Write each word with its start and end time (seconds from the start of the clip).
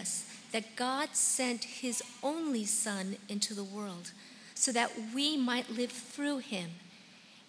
us 0.00 0.24
that 0.52 0.76
God 0.76 1.10
sent 1.12 1.64
his 1.64 2.02
only 2.22 2.64
Son 2.64 3.16
into 3.28 3.54
the 3.54 3.64
world 3.64 4.12
so 4.54 4.72
that 4.72 4.90
we 5.14 5.36
might 5.36 5.70
live 5.70 5.92
through 5.92 6.38
him. 6.38 6.70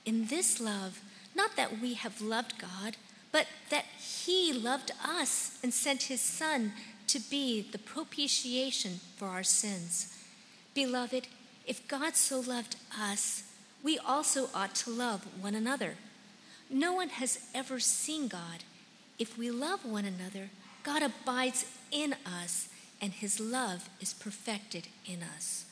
In 0.06 0.28
this 0.28 0.60
love, 0.60 1.02
not 1.36 1.56
that 1.56 1.80
we 1.80 1.96
have 1.96 2.22
loved 2.22 2.54
God, 2.60 2.98
but 3.32 3.48
that 3.70 3.86
he 3.98 4.54
loved 4.54 4.92
us 5.04 5.58
and 5.64 5.74
sent 5.74 6.04
his 6.04 6.22
Son 6.22 6.74
to 7.08 7.20
be 7.20 7.62
the 7.62 7.78
propitiation 7.80 9.00
for 9.16 9.28
our 9.28 9.44
sins. 9.44 10.18
Beloved, 10.74 11.28
if 11.66 11.88
God 11.88 12.16
so 12.16 12.40
loved 12.40 12.76
us, 13.00 13.44
we 13.84 13.98
also 13.98 14.50
ought 14.54 14.76
to 14.76 14.90
love 14.90 15.26
one 15.42 15.56
another. 15.56 15.96
No 16.70 16.94
one 16.94 17.10
has 17.10 17.40
ever 17.54 17.80
seen 17.80 18.28
God. 18.28 18.64
If 19.20 19.38
we 19.38 19.52
love 19.52 19.86
one 19.86 20.06
another, 20.06 20.50
God 20.84 21.04
abides 21.04 21.66
in 21.92 22.16
us, 22.26 22.70
and 23.02 23.14
his 23.14 23.40
love 23.40 23.90
is 24.00 24.14
perfected 24.14 24.88
in 25.06 25.22
us. 25.24 25.66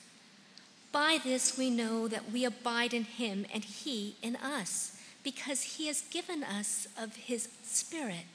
By 0.91 1.19
this 1.23 1.57
we 1.57 1.69
know 1.69 2.07
that 2.07 2.31
we 2.31 2.45
abide 2.45 2.93
in 2.93 3.03
him 3.03 3.45
and 3.53 3.63
he 3.63 4.15
in 4.21 4.35
us, 4.35 4.99
because 5.23 5.61
he 5.61 5.87
has 5.87 6.01
given 6.01 6.43
us 6.43 6.87
of 6.97 7.15
his 7.15 7.49
Spirit. 7.63 8.25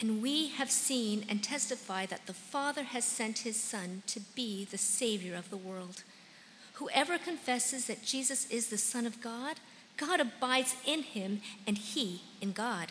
And 0.00 0.22
we 0.22 0.48
have 0.48 0.70
seen 0.70 1.24
and 1.28 1.42
testify 1.42 2.06
that 2.06 2.26
the 2.26 2.32
Father 2.32 2.82
has 2.82 3.04
sent 3.04 3.40
his 3.40 3.60
Son 3.60 4.02
to 4.06 4.20
be 4.34 4.64
the 4.64 4.78
Savior 4.78 5.36
of 5.36 5.50
the 5.50 5.56
world. 5.56 6.02
Whoever 6.74 7.18
confesses 7.18 7.86
that 7.86 8.02
Jesus 8.02 8.50
is 8.50 8.68
the 8.68 8.78
Son 8.78 9.06
of 9.06 9.20
God, 9.20 9.56
God 9.96 10.18
abides 10.18 10.74
in 10.86 11.02
him 11.02 11.42
and 11.66 11.76
he 11.76 12.22
in 12.40 12.52
God. 12.52 12.90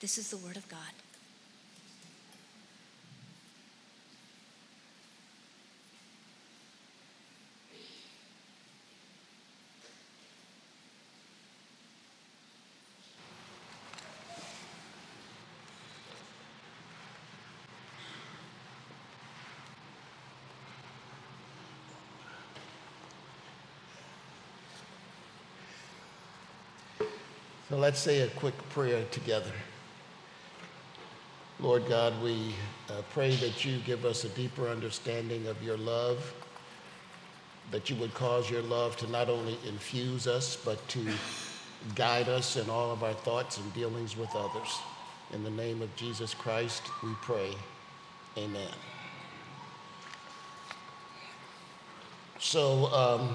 This 0.00 0.16
is 0.16 0.30
the 0.30 0.38
word 0.38 0.56
of 0.56 0.66
God. 0.66 0.78
So 27.68 27.76
let's 27.76 28.00
say 28.00 28.22
a 28.22 28.28
quick 28.28 28.56
prayer 28.70 29.04
together. 29.12 29.52
Lord 31.62 31.86
God, 31.90 32.14
we 32.22 32.54
uh, 32.88 33.02
pray 33.12 33.34
that 33.36 33.66
you 33.66 33.78
give 33.84 34.06
us 34.06 34.24
a 34.24 34.30
deeper 34.30 34.66
understanding 34.68 35.46
of 35.46 35.62
your 35.62 35.76
love, 35.76 36.32
that 37.70 37.90
you 37.90 37.96
would 37.96 38.14
cause 38.14 38.50
your 38.50 38.62
love 38.62 38.96
to 38.96 39.10
not 39.10 39.28
only 39.28 39.58
infuse 39.68 40.26
us, 40.26 40.56
but 40.56 40.86
to 40.88 41.06
guide 41.94 42.30
us 42.30 42.56
in 42.56 42.70
all 42.70 42.90
of 42.92 43.04
our 43.04 43.12
thoughts 43.12 43.58
and 43.58 43.74
dealings 43.74 44.16
with 44.16 44.34
others. 44.34 44.78
In 45.34 45.44
the 45.44 45.50
name 45.50 45.82
of 45.82 45.94
Jesus 45.96 46.32
Christ, 46.32 46.82
we 47.02 47.10
pray. 47.20 47.50
Amen. 48.38 48.72
So, 52.38 52.86
um, 52.86 53.34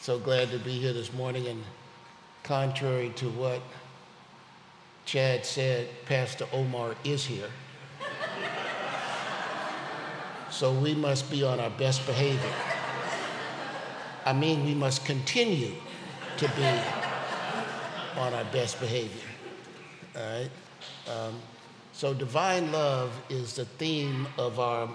so 0.00 0.18
glad 0.18 0.50
to 0.50 0.58
be 0.58 0.72
here 0.72 0.92
this 0.92 1.14
morning, 1.14 1.46
and 1.46 1.64
contrary 2.42 3.10
to 3.16 3.30
what 3.30 3.62
Chad 5.04 5.44
said 5.44 5.88
Pastor 6.06 6.46
Omar 6.52 6.94
is 7.04 7.24
here. 7.24 7.50
so 10.50 10.72
we 10.72 10.94
must 10.94 11.30
be 11.30 11.42
on 11.42 11.60
our 11.60 11.70
best 11.70 12.06
behavior. 12.06 12.52
I 14.24 14.32
mean, 14.32 14.64
we 14.64 14.74
must 14.74 15.04
continue 15.04 15.72
to 16.38 16.48
be 16.56 16.64
on 18.18 18.32
our 18.32 18.44
best 18.44 18.80
behavior. 18.80 19.28
All 20.16 20.22
right? 20.22 20.50
Um, 21.08 21.34
so, 21.92 22.14
divine 22.14 22.72
love 22.72 23.12
is 23.28 23.54
the 23.54 23.66
theme 23.66 24.26
of 24.38 24.58
our 24.58 24.88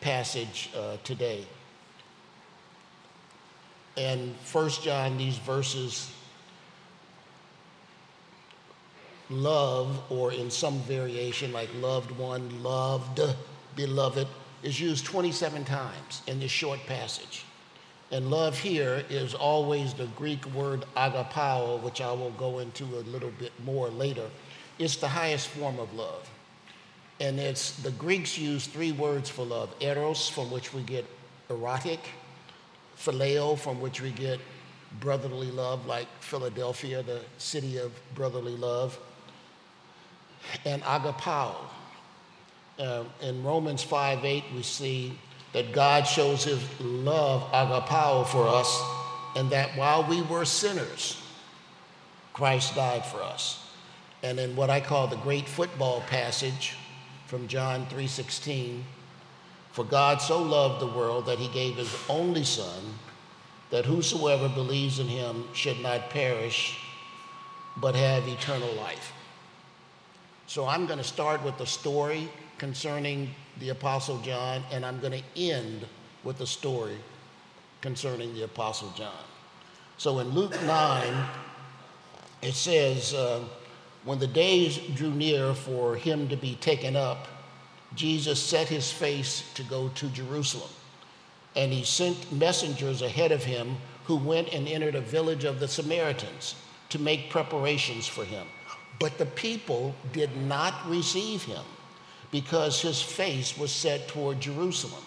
passage 0.00 0.70
uh, 0.76 0.96
today. 1.04 1.46
And 3.96 4.34
First 4.38 4.82
John, 4.82 5.16
these 5.16 5.38
verses 5.38 6.10
love, 9.30 10.02
or 10.10 10.32
in 10.32 10.50
some 10.50 10.78
variation 10.80 11.52
like 11.52 11.68
loved 11.80 12.10
one, 12.12 12.62
loved, 12.62 13.20
beloved, 13.76 14.26
is 14.62 14.80
used 14.80 15.04
27 15.04 15.64
times 15.64 16.22
in 16.26 16.40
this 16.40 16.50
short 16.50 16.80
passage. 16.86 17.44
And 18.10 18.30
love 18.30 18.58
here 18.58 19.04
is 19.08 19.34
always 19.34 19.94
the 19.94 20.06
Greek 20.08 20.44
word 20.54 20.84
agapao, 20.96 21.82
which 21.82 22.00
I 22.00 22.12
will 22.12 22.30
go 22.32 22.58
into 22.58 22.84
a 22.84 23.02
little 23.10 23.32
bit 23.38 23.52
more 23.64 23.88
later. 23.88 24.28
It's 24.78 24.96
the 24.96 25.08
highest 25.08 25.48
form 25.48 25.78
of 25.78 25.92
love. 25.94 26.28
And 27.20 27.38
it's 27.38 27.76
the 27.82 27.92
Greeks 27.92 28.36
use 28.36 28.66
three 28.66 28.92
words 28.92 29.30
for 29.30 29.44
love 29.44 29.74
eros, 29.80 30.28
from 30.28 30.50
which 30.50 30.74
we 30.74 30.82
get 30.82 31.06
erotic, 31.48 32.00
phileo, 32.96 33.58
from 33.58 33.80
which 33.80 34.00
we 34.00 34.10
get 34.10 34.40
brotherly 35.00 35.50
love, 35.50 35.86
like 35.86 36.06
Philadelphia, 36.20 37.02
the 37.02 37.20
city 37.38 37.78
of 37.78 37.92
brotherly 38.14 38.56
love, 38.56 38.98
and 40.64 40.82
agapao. 40.82 41.54
Uh, 42.78 43.04
in 43.22 43.42
Romans 43.44 43.82
5 43.82 44.24
8, 44.24 44.44
we 44.54 44.62
see 44.62 45.18
that 45.52 45.72
God 45.72 46.04
shows 46.04 46.44
his 46.44 46.62
love, 46.80 47.42
agapao, 47.52 48.26
for 48.26 48.48
us, 48.48 48.82
and 49.36 49.50
that 49.50 49.76
while 49.76 50.04
we 50.08 50.22
were 50.22 50.44
sinners, 50.44 51.20
Christ 52.32 52.74
died 52.74 53.06
for 53.06 53.22
us. 53.22 53.64
And 54.22 54.40
in 54.40 54.56
what 54.56 54.70
I 54.70 54.80
call 54.80 55.06
the 55.06 55.16
great 55.16 55.48
football 55.48 56.00
passage 56.08 56.76
from 57.26 57.46
John 57.46 57.86
3:16, 57.86 58.84
for 59.70 59.84
God 59.84 60.20
so 60.20 60.42
loved 60.42 60.80
the 60.80 60.86
world 60.86 61.26
that 61.26 61.38
he 61.38 61.48
gave 61.48 61.76
his 61.76 61.94
only 62.08 62.44
son 62.44 62.98
that 63.70 63.84
whosoever 63.84 64.48
believes 64.48 64.98
in 64.98 65.08
him 65.08 65.44
should 65.52 65.80
not 65.80 66.10
perish 66.10 66.78
but 67.76 67.94
have 67.96 68.28
eternal 68.28 68.72
life. 68.74 69.12
So 70.46 70.66
I'm 70.66 70.86
going 70.86 70.98
to 70.98 71.04
start 71.04 71.42
with 71.42 71.56
the 71.58 71.66
story 71.66 72.28
concerning 72.58 73.30
the 73.60 73.70
Apostle 73.70 74.18
John, 74.18 74.62
and 74.70 74.84
I'm 74.84 75.00
going 75.00 75.22
to 75.22 75.40
end 75.40 75.86
with 76.22 76.38
the 76.38 76.46
story 76.46 76.96
concerning 77.80 78.34
the 78.34 78.44
Apostle 78.44 78.92
John. 78.96 79.24
So 79.96 80.18
in 80.18 80.30
Luke 80.30 80.60
9, 80.64 81.26
it 82.42 82.54
says, 82.54 83.14
uh, 83.14 83.44
When 84.04 84.18
the 84.18 84.26
days 84.26 84.78
drew 84.94 85.10
near 85.10 85.54
for 85.54 85.96
him 85.96 86.28
to 86.28 86.36
be 86.36 86.56
taken 86.56 86.96
up, 86.96 87.28
Jesus 87.94 88.40
set 88.40 88.68
his 88.68 88.90
face 88.92 89.52
to 89.54 89.62
go 89.62 89.88
to 89.90 90.08
Jerusalem. 90.08 90.70
And 91.56 91.72
he 91.72 91.84
sent 91.84 92.32
messengers 92.32 93.02
ahead 93.02 93.32
of 93.32 93.44
him 93.44 93.76
who 94.04 94.16
went 94.16 94.52
and 94.52 94.66
entered 94.66 94.96
a 94.96 95.00
village 95.00 95.44
of 95.44 95.60
the 95.60 95.68
Samaritans 95.68 96.56
to 96.90 96.98
make 96.98 97.30
preparations 97.30 98.06
for 98.06 98.24
him. 98.24 98.46
But 98.98 99.18
the 99.18 99.26
people 99.26 99.94
did 100.12 100.36
not 100.36 100.88
receive 100.88 101.42
him 101.42 101.64
because 102.30 102.80
his 102.80 103.00
face 103.00 103.56
was 103.56 103.70
set 103.70 104.08
toward 104.08 104.40
Jerusalem. 104.40 105.02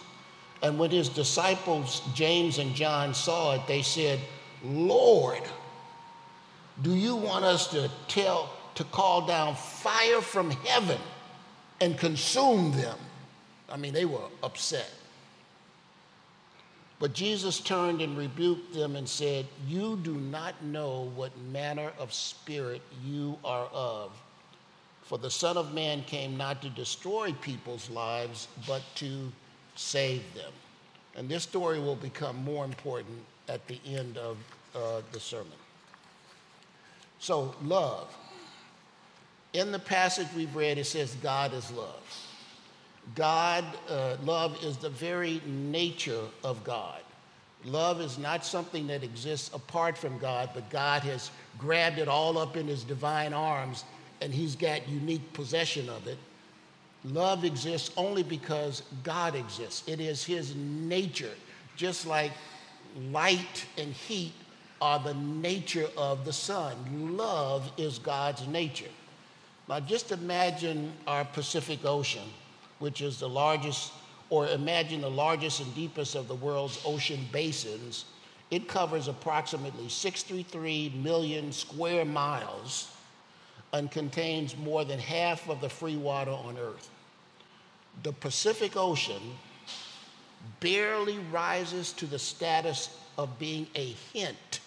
And 0.61 0.79
when 0.79 0.91
his 0.91 1.09
disciples, 1.09 2.01
James 2.13 2.57
and 2.57 2.73
John, 2.75 3.13
saw 3.13 3.55
it, 3.55 3.67
they 3.67 3.81
said, 3.81 4.19
Lord, 4.63 5.43
do 6.81 6.95
you 6.95 7.15
want 7.15 7.45
us 7.45 7.67
to 7.67 7.89
tell, 8.07 8.49
to 8.75 8.83
call 8.85 9.25
down 9.25 9.55
fire 9.55 10.21
from 10.21 10.51
heaven 10.51 10.99
and 11.79 11.97
consume 11.97 12.71
them? 12.71 12.97
I 13.69 13.77
mean, 13.77 13.93
they 13.93 14.05
were 14.05 14.21
upset. 14.41 14.89
But 16.99 17.13
Jesus 17.13 17.59
turned 17.59 18.01
and 18.01 18.17
rebuked 18.17 18.73
them 18.73 18.95
and 18.95 19.07
said, 19.07 19.45
You 19.67 19.97
do 19.97 20.15
not 20.15 20.63
know 20.63 21.11
what 21.15 21.31
manner 21.51 21.91
of 21.99 22.11
spirit 22.11 22.81
you 23.05 23.37
are 23.43 23.67
of. 23.71 24.11
For 25.03 25.17
the 25.17 25.29
Son 25.29 25.57
of 25.57 25.73
Man 25.73 26.03
came 26.03 26.35
not 26.35 26.61
to 26.63 26.69
destroy 26.69 27.33
people's 27.41 27.89
lives, 27.89 28.47
but 28.67 28.81
to 28.95 29.31
save 29.75 30.23
them. 30.33 30.51
And 31.15 31.29
this 31.29 31.43
story 31.43 31.79
will 31.79 31.95
become 31.95 32.43
more 32.43 32.65
important 32.65 33.19
at 33.47 33.65
the 33.67 33.79
end 33.85 34.17
of 34.17 34.37
uh, 34.75 35.01
the 35.11 35.19
sermon. 35.19 35.53
So, 37.19 37.55
love. 37.63 38.15
In 39.53 39.71
the 39.71 39.79
passage 39.79 40.27
we've 40.35 40.55
read, 40.55 40.77
it 40.77 40.85
says 40.85 41.15
God 41.21 41.53
is 41.53 41.71
love. 41.71 42.26
God, 43.15 43.63
uh, 43.89 44.17
love 44.23 44.63
is 44.63 44.77
the 44.77 44.89
very 44.89 45.41
nature 45.45 46.25
of 46.43 46.63
God. 46.63 46.99
Love 47.65 48.01
is 48.01 48.17
not 48.17 48.45
something 48.45 48.87
that 48.87 49.03
exists 49.03 49.53
apart 49.53 49.97
from 49.97 50.17
God, 50.19 50.49
but 50.53 50.69
God 50.69 51.01
has 51.03 51.31
grabbed 51.57 51.97
it 51.97 52.07
all 52.07 52.37
up 52.37 52.55
in 52.55 52.67
his 52.67 52.83
divine 52.83 53.33
arms 53.33 53.83
and 54.21 54.33
he's 54.33 54.55
got 54.55 54.87
unique 54.87 55.33
possession 55.33 55.89
of 55.89 56.07
it. 56.07 56.17
Love 57.05 57.45
exists 57.45 57.91
only 57.97 58.23
because 58.23 58.83
God 59.03 59.35
exists. 59.35 59.87
It 59.87 59.99
is 59.99 60.23
his 60.23 60.55
nature, 60.55 61.33
just 61.75 62.07
like 62.07 62.31
light 63.11 63.65
and 63.77 63.93
heat 63.93 64.33
are 64.81 64.99
the 64.99 65.13
nature 65.13 65.87
of 65.95 66.25
the 66.25 66.33
sun. 66.33 67.17
Love 67.17 67.71
is 67.77 67.99
God's 67.99 68.47
nature. 68.47 68.89
Now, 69.67 69.79
just 69.79 70.11
imagine 70.11 70.93
our 71.05 71.25
Pacific 71.25 71.83
Ocean, 71.83 72.29
which 72.79 73.01
is 73.01 73.19
the 73.19 73.29
largest, 73.29 73.91
or 74.29 74.47
imagine 74.47 75.01
the 75.01 75.09
largest 75.09 75.61
and 75.61 75.73
deepest 75.75 76.15
of 76.15 76.27
the 76.27 76.35
world's 76.35 76.79
ocean 76.85 77.27
basins. 77.31 78.05
It 78.51 78.67
covers 78.67 79.07
approximately 79.07 79.89
63 79.89 80.93
million 81.01 81.51
square 81.51 82.05
miles 82.05 82.91
and 83.73 83.91
contains 83.91 84.55
more 84.57 84.85
than 84.85 84.99
half 84.99 85.49
of 85.49 85.59
the 85.61 85.69
free 85.69 85.97
water 85.97 86.31
on 86.31 86.57
Earth. 86.57 86.89
The 88.03 88.13
Pacific 88.13 88.77
Ocean 88.77 89.21
barely 90.59 91.19
rises 91.31 91.91
to 91.93 92.05
the 92.05 92.19
status 92.19 92.97
of 93.17 93.37
being 93.39 93.67
a 93.75 93.95
hint 94.13 94.61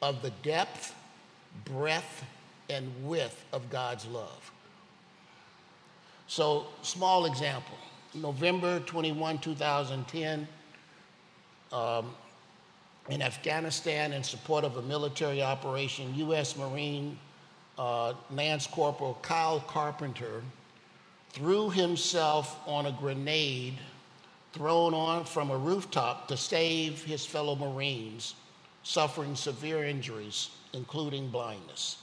of 0.00 0.22
the 0.22 0.30
depth, 0.42 0.94
breadth, 1.64 2.24
and 2.70 2.90
width 3.04 3.44
of 3.52 3.68
God's 3.70 4.06
love. 4.06 4.50
So, 6.28 6.66
small 6.82 7.26
example 7.26 7.76
November 8.14 8.80
21, 8.80 9.38
2010, 9.38 10.48
um, 11.72 12.14
in 13.08 13.22
Afghanistan, 13.22 14.12
in 14.12 14.22
support 14.22 14.64
of 14.64 14.76
a 14.76 14.82
military 14.82 15.42
operation, 15.42 16.14
U.S. 16.16 16.56
Marine 16.56 17.18
uh, 17.78 18.14
Lance 18.30 18.66
Corporal 18.66 19.18
Kyle 19.22 19.60
Carpenter 19.60 20.42
threw 21.30 21.70
himself 21.70 22.58
on 22.66 22.86
a 22.86 22.92
grenade 22.92 23.78
thrown 24.56 24.94
on 24.94 25.24
from 25.24 25.50
a 25.50 25.56
rooftop 25.56 26.28
to 26.28 26.36
save 26.36 27.04
his 27.04 27.26
fellow 27.26 27.54
Marines 27.54 28.34
suffering 28.82 29.34
severe 29.34 29.84
injuries, 29.84 30.50
including 30.72 31.28
blindness. 31.28 31.98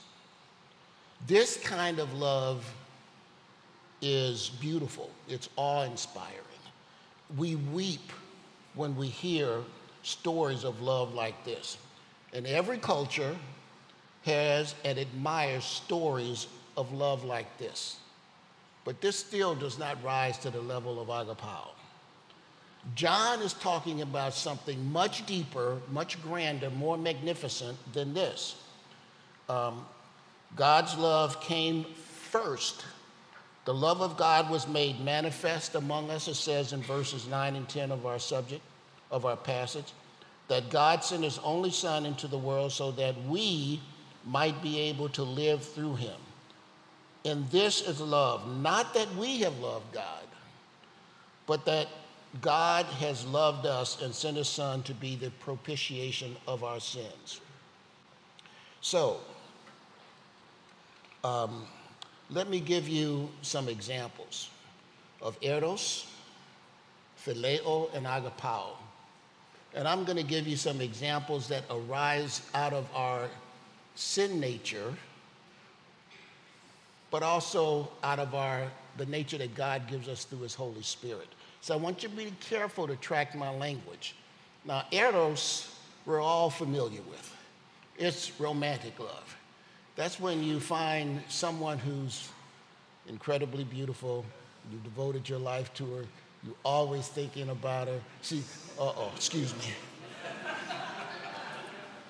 This 1.26 1.58
kind 1.58 1.98
of 1.98 2.14
love 2.14 2.72
is 4.04 4.50
beautiful, 4.60 5.10
it's 5.28 5.50
awe 5.56 5.84
inspiring. 5.84 6.38
We 7.38 7.56
weep 7.56 8.12
when 8.76 8.96
we 8.96 9.08
hear 9.08 9.62
stories 10.04 10.64
of 10.64 10.82
love 10.82 11.14
like 11.14 11.44
this. 11.46 11.78
And 12.34 12.46
every 12.46 12.78
culture, 12.78 13.36
has 14.24 14.74
and 14.86 14.98
admires 14.98 15.66
stories 15.66 16.48
of 16.78 16.92
love 16.94 17.24
like 17.24 17.58
this. 17.58 17.98
But 18.86 19.02
this 19.02 19.18
still 19.18 19.56
does 19.56 19.78
not 19.78 20.02
rise 20.04 20.38
to 20.40 20.50
the 20.50 20.62
level 20.62 21.00
of 21.00 21.08
agapao. 21.08 21.70
John 22.96 23.42
is 23.42 23.54
talking 23.54 24.02
about 24.02 24.34
something 24.34 24.92
much 24.92 25.26
deeper, 25.26 25.78
much 25.90 26.22
grander, 26.22 26.70
more 26.70 26.98
magnificent 26.98 27.78
than 27.94 28.14
this. 28.14 28.56
Um, 29.48 29.86
God's 30.56 30.98
love 30.98 31.40
came 31.40 31.86
first. 32.30 32.84
The 33.66 33.74
love 33.74 34.02
of 34.02 34.18
God 34.18 34.50
was 34.50 34.68
made 34.68 35.00
manifest 35.00 35.76
among 35.76 36.10
us, 36.10 36.28
it 36.28 36.36
says 36.36 36.74
in 36.74 36.82
verses 36.82 37.28
9 37.28 37.56
and 37.56 37.68
10 37.68 37.92
of 37.92 38.06
our 38.06 38.20
subject, 38.20 38.62
of 39.10 39.26
our 39.26 39.38
passage, 39.38 39.94
that 40.50 40.70
God 40.70 41.04
sent 41.04 41.24
his 41.24 41.40
only 41.40 41.72
Son 41.72 42.06
into 42.06 42.28
the 42.28 42.38
world 42.38 42.72
so 42.72 42.92
that 42.92 43.16
we 43.26 43.80
might 44.26 44.62
be 44.62 44.80
able 44.80 45.10
to 45.10 45.24
live 45.24 45.64
through 45.64 45.96
him. 45.96 46.16
And 47.26 47.50
this 47.50 47.82
is 47.82 48.02
love, 48.02 48.46
not 48.60 48.94
that 48.94 49.14
we 49.16 49.40
have 49.40 49.58
loved 49.60 49.94
God, 49.94 50.28
but 51.48 51.66
that 51.66 51.88
God 52.42 52.86
has 52.86 53.26
loved 53.26 53.66
us 53.66 54.02
and 54.02 54.14
sent 54.14 54.38
his 54.38 54.50
Son 54.50 54.84
to 54.84 54.94
be 54.94 55.16
the 55.16 55.30
propitiation 55.32 56.36
of 56.48 56.64
our 56.64 56.82
sins. 56.82 57.40
So, 58.82 59.20
um, 61.24 61.66
let 62.34 62.50
me 62.50 62.60
give 62.60 62.88
you 62.88 63.30
some 63.42 63.70
examples 63.70 64.50
of 65.22 65.38
eros, 65.42 66.08
phileo, 67.24 67.94
and 67.94 68.06
agapao. 68.06 68.70
And 69.76 69.88
I'm 69.88 70.04
going 70.04 70.18
to 70.18 70.24
give 70.24 70.48
you 70.48 70.56
some 70.56 70.82
examples 70.82 71.48
that 71.48 71.64
arise 71.70 72.42
out 72.54 72.74
of 72.74 72.88
our 72.96 73.28
sin 73.96 74.40
nature, 74.40 74.94
but 77.12 77.24
also 77.24 77.90
out 78.04 78.20
of 78.20 78.34
our 78.34 78.64
the 78.98 79.06
nature 79.08 79.38
that 79.40 79.56
God 79.56 79.88
gives 79.88 80.08
us 80.08 80.24
through 80.26 80.40
his 80.40 80.54
Holy 80.54 80.84
Spirit. 80.84 81.28
So 81.62 81.74
I 81.74 81.78
want 81.78 82.04
you 82.04 82.10
to 82.10 82.16
be 82.16 82.32
careful 82.40 82.88
to 82.88 82.96
track 82.98 83.36
my 83.36 83.50
language. 83.50 84.16
Now, 84.66 84.84
eros, 84.92 85.76
we're 86.06 86.22
all 86.22 86.50
familiar 86.50 87.02
with. 87.10 87.36
It's 87.98 88.40
romantic 88.40 89.00
love. 89.00 89.36
That's 89.96 90.20
when 90.20 90.44
you 90.44 90.60
find 90.60 91.22
someone 91.28 91.78
who's 91.78 92.30
incredibly 93.08 93.64
beautiful, 93.64 94.26
you 94.72 94.80
devoted 94.80 95.30
your 95.30 95.40
life 95.40 95.74
to 95.76 95.86
her, 95.96 96.06
you're 96.44 96.56
always 96.66 97.08
thinking 97.08 97.50
about 97.50 97.88
her. 97.88 98.00
See, 98.22 98.44
uh 98.80 98.92
oh, 98.96 99.12
excuse 99.16 99.54
me. 99.58 99.66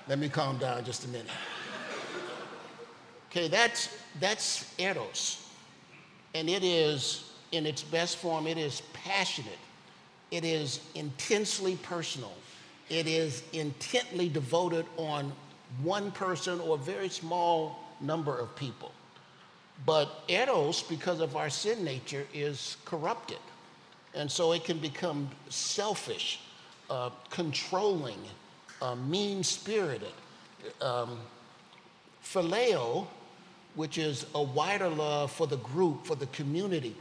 Let 0.08 0.20
me 0.20 0.30
calm 0.30 0.58
down 0.58 0.84
just 0.84 1.06
a 1.06 1.08
minute. 1.08 1.28
Okay, 3.30 3.48
that's, 3.48 3.90
that's 4.20 4.74
eros. 4.78 5.50
And 6.36 6.50
it 6.50 6.64
is, 6.64 7.32
in 7.52 7.66
its 7.66 7.84
best 7.84 8.18
form, 8.18 8.48
it 8.48 8.58
is 8.58 8.82
passionate. 8.94 9.60
It 10.30 10.44
is 10.44 10.82
intensely 10.96 11.78
personal. 11.78 12.34
It 12.90 13.08
is 13.08 13.44
intently 13.54 14.30
devoted 14.30 14.86
on 14.98 15.32
one 15.82 16.12
person 16.12 16.60
or 16.60 16.76
a 16.76 16.80
very 16.80 17.10
small 17.10 17.80
number 18.00 18.38
of 18.38 18.56
people. 18.56 18.92
But 19.86 20.24
eros, 20.28 20.84
because 20.84 21.20
of 21.20 21.36
our 21.36 21.50
sin 21.50 21.84
nature, 21.84 22.26
is 22.34 22.78
corrupted. 22.86 23.40
And 24.14 24.32
so 24.32 24.52
it 24.52 24.64
can 24.64 24.78
become 24.78 25.30
selfish, 25.50 26.40
uh, 26.90 27.10
controlling, 27.30 28.20
uh, 28.82 28.96
mean 28.96 29.44
spirited. 29.44 30.14
Um, 30.80 31.18
phileo 32.24 33.08
which 33.76 33.98
is 33.98 34.26
a 34.36 34.42
wider 34.42 34.90
love 34.90 35.32
for 35.32 35.48
the 35.48 35.58
group, 35.58 36.06
for 36.06 36.16
the 36.16 36.28
community. 36.28 36.96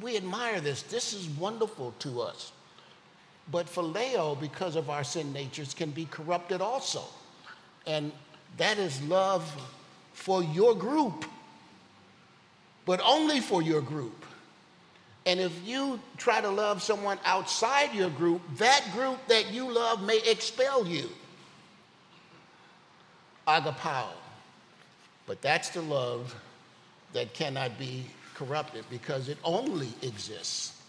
We 0.00 0.16
admire 0.16 0.60
this. 0.60 0.82
This 0.82 1.12
is 1.12 1.28
wonderful 1.28 1.94
to 2.00 2.20
us. 2.20 2.52
But 3.50 3.66
phileo, 3.66 4.38
because 4.38 4.76
of 4.76 4.90
our 4.90 5.02
sin 5.02 5.32
natures, 5.32 5.74
can 5.74 5.90
be 5.90 6.04
corrupted 6.06 6.60
also. 6.60 7.04
And 7.86 8.12
that 8.56 8.78
is 8.78 9.00
love 9.02 9.50
for 10.12 10.42
your 10.42 10.74
group, 10.74 11.24
but 12.84 13.00
only 13.04 13.40
for 13.40 13.62
your 13.62 13.80
group. 13.80 14.24
And 15.26 15.38
if 15.38 15.52
you 15.66 16.00
try 16.16 16.40
to 16.40 16.48
love 16.48 16.82
someone 16.82 17.18
outside 17.24 17.94
your 17.94 18.10
group, 18.10 18.42
that 18.56 18.84
group 18.92 19.18
that 19.28 19.52
you 19.52 19.70
love 19.70 20.02
may 20.02 20.18
expel 20.26 20.86
you. 20.86 21.08
Agapao. 23.46 24.06
But 25.26 25.42
that's 25.42 25.70
the 25.70 25.82
love 25.82 26.34
that 27.12 27.34
cannot 27.34 27.78
be 27.78 28.06
corrupted 28.34 28.84
because 28.90 29.28
it 29.28 29.38
only 29.44 29.92
exists 30.02 30.80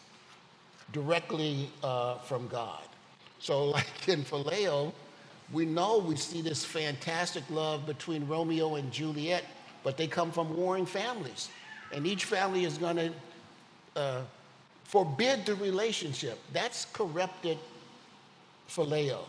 directly 0.94 1.70
uh, 1.84 2.18
from 2.20 2.48
God. 2.48 2.84
So, 3.40 3.66
like 3.78 4.08
in 4.08 4.24
Phileo, 4.24 4.94
we 5.54 5.66
know 5.66 5.98
we 5.98 6.16
see 6.16 6.42
this 6.42 6.64
fantastic 6.64 7.44
love 7.50 7.86
between 7.86 8.28
Romeo 8.28 8.76
and 8.76 8.92
Juliet, 8.92 9.44
but 9.84 9.98
they 9.98 10.08
come 10.08 10.32
from 10.32 10.56
warring 10.56 10.86
families. 10.86 11.50
And 11.94 12.08
each 12.08 12.26
family 12.26 12.64
is 12.64 12.78
going 12.78 12.96
to 12.96 13.12
uh, 13.96 14.22
forbid 14.86 15.46
the 15.46 15.56
relationship. 15.56 16.40
That's 16.54 16.86
corrupted 16.94 17.58
phileo. 18.70 19.20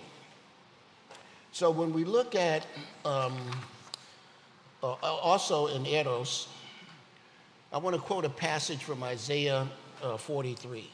So 1.50 1.71
when 1.71 1.93
we 1.93 2.05
look 2.05 2.35
at 2.35 2.67
um, 3.05 3.37
uh, 4.83 4.93
also 4.93 5.67
in 5.69 5.85
Eros, 5.87 6.49
I 7.73 7.79
want 7.79 7.97
to 7.97 8.02
quote 8.02 8.25
a 8.25 8.31
passage 8.31 8.85
from 8.85 9.02
Isaiah 9.02 9.67
uh, 10.02 10.17
43. 10.17 10.88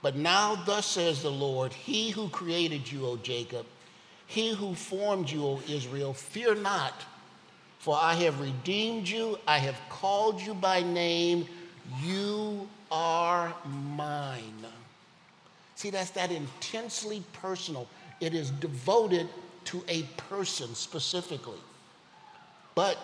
But 0.00 0.16
now, 0.16 0.54
thus 0.54 0.86
says 0.86 1.22
the 1.22 1.30
Lord, 1.30 1.72
He 1.72 2.10
who 2.10 2.28
created 2.28 2.90
you, 2.90 3.06
O 3.06 3.16
Jacob, 3.16 3.66
He 4.28 4.52
who 4.52 4.74
formed 4.74 5.30
you, 5.30 5.44
O 5.44 5.60
Israel, 5.66 6.12
fear 6.12 6.54
not, 6.54 6.92
for 7.78 7.96
I 8.00 8.14
have 8.14 8.40
redeemed 8.40 9.08
you, 9.08 9.38
I 9.46 9.58
have 9.58 9.80
called 9.88 10.40
you 10.40 10.52
by 10.52 10.82
name, 10.82 11.46
you 12.02 12.68
are 12.92 13.54
mine. 13.96 14.66
See, 15.76 15.88
that's 15.88 16.10
that 16.10 16.30
intensely 16.30 17.22
personal. 17.32 17.88
It 18.20 18.34
is 18.34 18.50
devoted 18.50 19.28
to 19.64 19.82
a 19.88 20.02
person 20.28 20.74
specifically. 20.74 21.60
But 22.74 22.98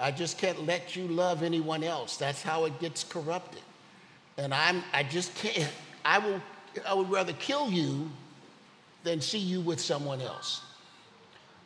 I 0.00 0.10
just 0.10 0.36
can't 0.36 0.66
let 0.66 0.96
you 0.96 1.06
love 1.06 1.44
anyone 1.44 1.84
else. 1.84 2.16
That's 2.16 2.42
how 2.42 2.64
it 2.64 2.78
gets 2.80 3.04
corrupted. 3.04 3.62
And 4.36 4.52
I'm, 4.52 4.82
I 4.92 5.04
just 5.04 5.34
can't, 5.36 5.70
I, 6.04 6.18
will, 6.18 6.40
I 6.86 6.94
would 6.94 7.10
rather 7.10 7.34
kill 7.34 7.70
you 7.70 8.10
than 9.04 9.20
see 9.20 9.38
you 9.38 9.60
with 9.60 9.80
someone 9.80 10.20
else. 10.20 10.62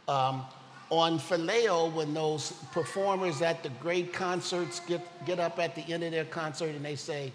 Um, 0.09 0.45
on 0.91 1.19
Phileo, 1.19 1.91
when 1.93 2.13
those 2.13 2.53
performers 2.71 3.41
at 3.41 3.63
the 3.63 3.71
great 3.81 4.13
concerts 4.13 4.81
get, 4.81 5.01
get 5.25 5.41
up 5.41 5.59
at 5.59 5.75
the 5.75 5.81
end 5.93 6.03
of 6.05 6.11
their 6.11 6.27
concert 6.27 6.75
and 6.75 6.85
they 6.85 6.97
say, 6.97 7.33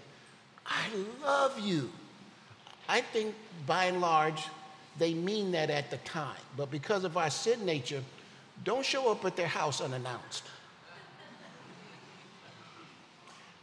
I 0.64 0.86
love 1.22 1.58
you. 1.58 1.90
I 2.88 3.00
think 3.00 3.34
by 3.66 3.86
and 3.86 4.00
large, 4.00 4.44
they 4.98 5.14
mean 5.14 5.50
that 5.52 5.70
at 5.70 5.90
the 5.90 5.96
time. 5.98 6.36
But 6.56 6.70
because 6.70 7.04
of 7.04 7.16
our 7.16 7.30
sin 7.30 7.64
nature, 7.64 8.02
don't 8.64 8.84
show 8.84 9.10
up 9.10 9.24
at 9.24 9.36
their 9.36 9.46
house 9.46 9.80
unannounced. 9.80 10.44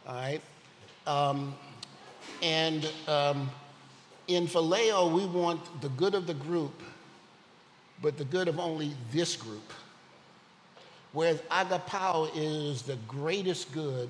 All 0.08 0.16
right? 0.16 0.42
Um, 1.08 1.56
and 2.42 2.90
um, 3.08 3.50
in 4.28 4.48
Phileo, 4.48 5.12
we 5.12 5.26
want 5.26 5.82
the 5.82 5.90
good 5.90 6.16
of 6.16 6.28
the 6.28 6.34
group, 6.34 6.82
but 8.02 8.18
the 8.18 8.26
good 8.26 8.48
of 8.48 8.60
only 8.60 8.94
this 9.12 9.36
group. 9.36 9.74
Whereas 11.14 11.40
agapao 11.52 12.30
is 12.36 12.82
the 12.82 12.98
greatest 13.08 13.72
good 13.72 14.10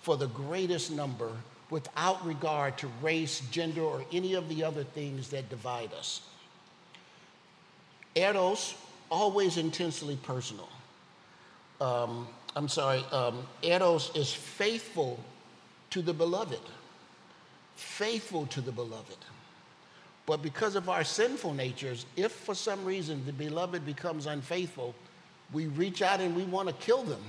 for 0.00 0.16
the 0.16 0.28
greatest 0.28 0.90
number 0.90 1.30
without 1.70 2.24
regard 2.24 2.76
to 2.78 2.88
race, 3.02 3.40
gender, 3.50 3.82
or 3.82 4.04
any 4.12 4.34
of 4.34 4.48
the 4.48 4.62
other 4.62 4.84
things 4.84 5.28
that 5.30 5.48
divide 5.48 5.92
us. 5.94 6.20
Eros, 8.14 8.74
always 9.10 9.56
intensely 9.56 10.16
personal. 10.22 10.68
Um, 11.80 12.28
I'm 12.54 12.68
sorry, 12.68 13.04
um, 13.12 13.46
Eros 13.62 14.10
is 14.14 14.32
faithful 14.32 15.18
to 15.90 16.02
the 16.02 16.12
beloved 16.12 16.60
faithful 17.76 18.46
to 18.46 18.60
the 18.60 18.72
beloved. 18.72 19.16
But 20.26 20.42
because 20.42 20.74
of 20.74 20.88
our 20.88 21.04
sinful 21.04 21.54
natures, 21.54 22.04
if 22.16 22.32
for 22.32 22.54
some 22.54 22.84
reason 22.84 23.24
the 23.24 23.32
beloved 23.32 23.86
becomes 23.86 24.26
unfaithful, 24.26 24.94
we 25.52 25.66
reach 25.66 26.02
out 26.02 26.20
and 26.20 26.34
we 26.34 26.42
want 26.42 26.68
to 26.68 26.74
kill 26.74 27.04
them. 27.04 27.22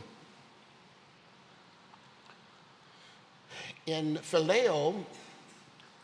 In 3.85 4.15
Phileo, 4.17 5.05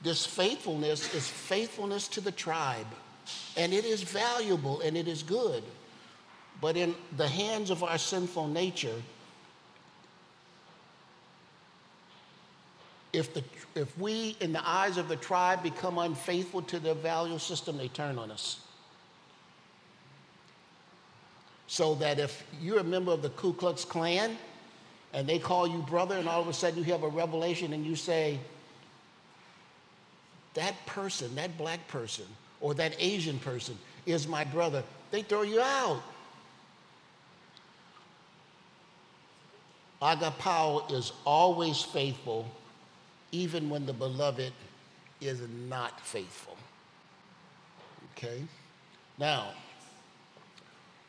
this 0.03 0.25
faithfulness 0.25 1.13
is 1.15 1.27
faithfulness 1.27 2.07
to 2.09 2.21
the 2.21 2.31
tribe, 2.31 2.87
and 3.57 3.73
it 3.73 3.85
is 3.85 4.03
valuable 4.03 4.81
and 4.81 4.95
it 4.95 5.07
is 5.07 5.23
good. 5.23 5.63
But 6.61 6.77
in 6.77 6.93
the 7.17 7.27
hands 7.27 7.71
of 7.71 7.83
our 7.83 7.97
sinful 7.97 8.47
nature, 8.47 9.01
if, 13.11 13.33
the, 13.33 13.43
if 13.75 13.97
we, 13.97 14.37
in 14.39 14.53
the 14.53 14.67
eyes 14.67 14.97
of 14.97 15.07
the 15.07 15.15
tribe, 15.15 15.63
become 15.63 15.97
unfaithful 15.97 16.61
to 16.63 16.79
their 16.79 16.93
value 16.93 17.39
system, 17.39 17.77
they 17.77 17.87
turn 17.87 18.19
on 18.19 18.29
us. 18.29 18.59
So 21.67 21.95
that 21.95 22.19
if 22.19 22.43
you're 22.61 22.79
a 22.79 22.83
member 22.83 23.11
of 23.11 23.23
the 23.23 23.29
Ku 23.29 23.53
Klux 23.53 23.83
Klan 23.83 24.37
and 25.11 25.27
they 25.27 25.39
call 25.39 25.67
you 25.67 25.79
brother, 25.79 26.17
and 26.17 26.29
all 26.29 26.41
of 26.41 26.47
a 26.47 26.53
sudden 26.53 26.83
you 26.83 26.91
have 26.91 27.03
a 27.03 27.07
revelation 27.07 27.73
and 27.73 27.85
you 27.85 27.95
say, 27.95 28.39
that 30.53 30.75
person, 30.85 31.33
that 31.35 31.57
black 31.57 31.87
person, 31.87 32.25
or 32.61 32.75
that 32.75 32.95
Asian 32.99 33.39
person 33.39 33.77
is 34.05 34.27
my 34.27 34.43
brother, 34.43 34.83
they 35.09 35.23
throw 35.23 35.41
you 35.41 35.61
out. 35.61 36.01
Agapao 39.99 40.91
is 40.91 41.11
always 41.25 41.81
faithful 41.81 42.45
even 43.33 43.69
when 43.69 43.85
the 43.85 43.93
beloved 43.93 44.53
is 45.19 45.41
not 45.67 45.99
faithful. 45.99 46.55
Okay? 48.15 48.43
Now, 49.17 49.47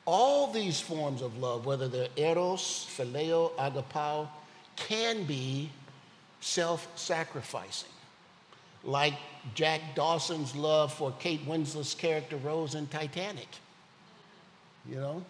all 0.07 0.51
these 0.51 0.81
forms 0.81 1.23
of 1.23 1.39
love, 1.39 1.67
whether 1.67 1.87
they're 1.87 2.09
eros, 2.17 2.89
phileo, 2.97 3.53
agapao, 3.57 4.29
can 4.77 5.25
be 5.25 5.71
self 6.41 6.89
sacrificing. 6.97 7.91
Like 8.83 9.15
Jack 9.55 9.81
Dawson's 9.95 10.57
love 10.57 10.93
for 10.93 11.13
Kate 11.19 11.47
Winslet's 11.47 11.95
character 11.95 12.37
Rose 12.39 12.75
in 12.75 12.87
Titanic. 12.87 13.49
You 14.89 14.97
know? 14.97 15.25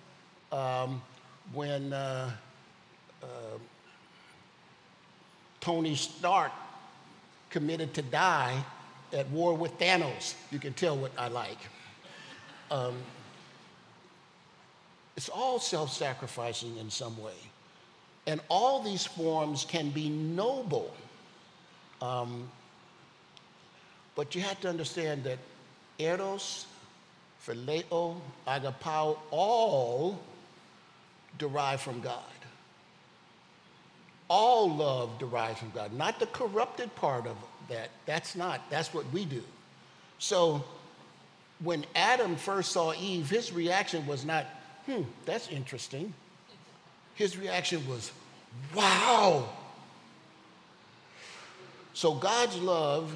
Um, 0.56 1.02
when 1.52 1.92
uh, 1.92 2.30
uh, 3.22 3.26
Tony 5.60 5.94
Stark 5.94 6.52
committed 7.54 7.94
to 7.94 8.02
die 8.02 8.64
at 9.12 9.30
war 9.30 9.54
with 9.54 9.78
Thanos. 9.78 10.34
You 10.50 10.58
can 10.58 10.72
tell 10.72 10.96
what 10.96 11.12
I 11.16 11.28
like. 11.28 11.58
Um, 12.68 12.96
it's 15.16 15.28
all 15.28 15.60
self 15.60 15.92
sacrificing 15.92 16.76
in 16.78 16.90
some 16.90 17.16
way. 17.22 17.38
And 18.26 18.40
all 18.48 18.82
these 18.82 19.06
forms 19.06 19.64
can 19.64 19.90
be 19.90 20.08
noble. 20.08 20.92
Um, 22.02 22.48
but 24.16 24.34
you 24.34 24.40
have 24.42 24.60
to 24.62 24.68
understand 24.68 25.22
that 25.22 25.38
eros, 26.00 26.66
phileo, 27.46 28.16
agapao, 28.48 29.16
all 29.30 30.18
derive 31.38 31.80
from 31.80 32.00
God 32.00 32.33
all 34.28 34.74
love 34.74 35.18
derives 35.18 35.58
from 35.58 35.70
God, 35.70 35.92
not 35.92 36.18
the 36.18 36.26
corrupted 36.26 36.94
part 36.96 37.26
of 37.26 37.36
that. 37.68 37.90
That's 38.06 38.34
not, 38.34 38.60
that's 38.70 38.94
what 38.94 39.04
we 39.12 39.24
do. 39.24 39.42
So 40.18 40.64
when 41.62 41.84
Adam 41.94 42.36
first 42.36 42.72
saw 42.72 42.94
Eve, 42.94 43.28
his 43.28 43.52
reaction 43.52 44.06
was 44.06 44.24
not, 44.24 44.46
hmm, 44.86 45.02
that's 45.26 45.48
interesting. 45.48 46.12
His 47.14 47.36
reaction 47.36 47.86
was, 47.88 48.12
wow. 48.74 49.48
So 51.92 52.14
God's 52.14 52.58
love 52.58 53.14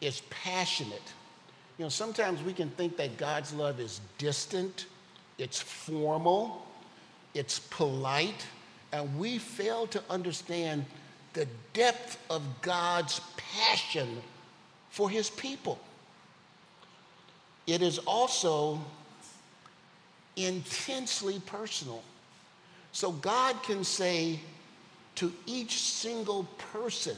is 0.00 0.22
passionate. 0.30 1.12
You 1.78 1.84
know, 1.84 1.88
sometimes 1.88 2.42
we 2.42 2.52
can 2.52 2.70
think 2.70 2.96
that 2.96 3.16
God's 3.16 3.52
love 3.52 3.80
is 3.80 4.00
distant, 4.18 4.86
it's 5.38 5.60
formal, 5.60 6.66
it's 7.34 7.60
polite 7.60 8.46
and 8.92 9.18
we 9.18 9.38
fail 9.38 9.86
to 9.88 10.02
understand 10.10 10.84
the 11.32 11.48
depth 11.72 12.18
of 12.28 12.42
God's 12.60 13.20
passion 13.36 14.20
for 14.90 15.08
his 15.08 15.30
people. 15.30 15.78
It 17.66 17.80
is 17.80 17.98
also 17.98 18.80
intensely 20.36 21.40
personal. 21.46 22.02
So 22.92 23.12
God 23.12 23.62
can 23.62 23.84
say 23.84 24.38
to 25.16 25.32
each 25.46 25.78
single 25.78 26.44
person, 26.72 27.16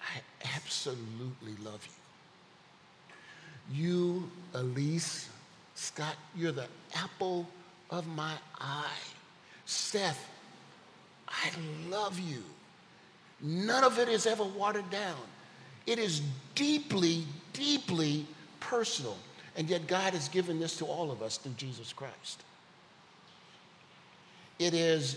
I 0.00 0.20
absolutely 0.54 1.54
love 1.64 1.86
you. 1.86 1.94
You, 3.70 4.30
Elise, 4.54 5.28
Scott, 5.78 6.16
you're 6.34 6.50
the 6.50 6.66
apple 6.96 7.46
of 7.88 8.04
my 8.08 8.34
eye. 8.58 8.98
Seth, 9.64 10.28
I 11.28 11.50
love 11.88 12.18
you. 12.18 12.42
None 13.40 13.84
of 13.84 13.96
it 14.00 14.08
is 14.08 14.26
ever 14.26 14.42
watered 14.42 14.90
down. 14.90 15.20
It 15.86 16.00
is 16.00 16.20
deeply, 16.56 17.24
deeply 17.52 18.26
personal. 18.58 19.16
And 19.56 19.70
yet, 19.70 19.86
God 19.86 20.14
has 20.14 20.28
given 20.28 20.58
this 20.58 20.76
to 20.78 20.84
all 20.84 21.12
of 21.12 21.22
us 21.22 21.36
through 21.36 21.54
Jesus 21.56 21.92
Christ. 21.92 22.42
It 24.58 24.74
is, 24.74 25.16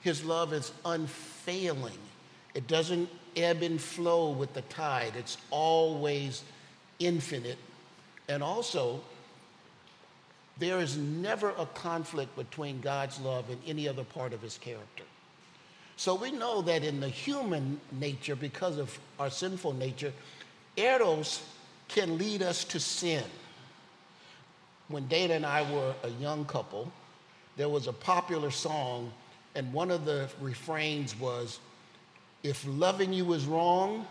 His 0.00 0.24
love 0.24 0.52
is 0.52 0.70
unfailing. 0.84 1.98
It 2.54 2.68
doesn't 2.68 3.08
ebb 3.36 3.62
and 3.62 3.80
flow 3.80 4.30
with 4.30 4.54
the 4.54 4.62
tide, 4.62 5.14
it's 5.18 5.38
always 5.50 6.44
infinite. 7.00 7.58
And 8.28 8.44
also, 8.44 9.00
there 10.58 10.78
is 10.78 10.96
never 10.96 11.50
a 11.58 11.66
conflict 11.66 12.36
between 12.36 12.80
God's 12.80 13.18
love 13.20 13.48
and 13.50 13.58
any 13.66 13.88
other 13.88 14.04
part 14.04 14.32
of 14.32 14.42
His 14.42 14.58
character. 14.58 15.04
So 15.96 16.14
we 16.14 16.30
know 16.30 16.62
that 16.62 16.84
in 16.84 17.00
the 17.00 17.08
human 17.08 17.80
nature, 17.92 18.36
because 18.36 18.78
of 18.78 18.98
our 19.18 19.30
sinful 19.30 19.74
nature, 19.74 20.12
eros 20.76 21.42
can 21.88 22.18
lead 22.18 22.42
us 22.42 22.64
to 22.64 22.80
sin. 22.80 23.24
When 24.88 25.06
Dana 25.06 25.34
and 25.34 25.46
I 25.46 25.70
were 25.72 25.94
a 26.02 26.08
young 26.08 26.44
couple, 26.44 26.90
there 27.56 27.68
was 27.68 27.86
a 27.86 27.92
popular 27.92 28.50
song, 28.50 29.12
and 29.54 29.72
one 29.72 29.90
of 29.90 30.04
the 30.04 30.28
refrains 30.40 31.18
was, 31.18 31.60
If 32.42 32.64
loving 32.66 33.12
you 33.12 33.32
is 33.32 33.44
wrong, 33.46 34.06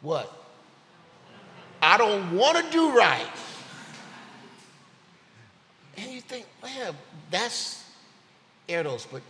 what? 0.00 0.32
I 1.80 1.96
don't 1.96 2.36
want 2.36 2.64
to 2.64 2.72
do 2.72 2.96
right. 2.96 3.26
And 5.96 6.10
you 6.10 6.20
think, 6.20 6.46
well, 6.62 6.94
that's 7.30 7.84
eros, 8.68 9.06
but 9.10 9.22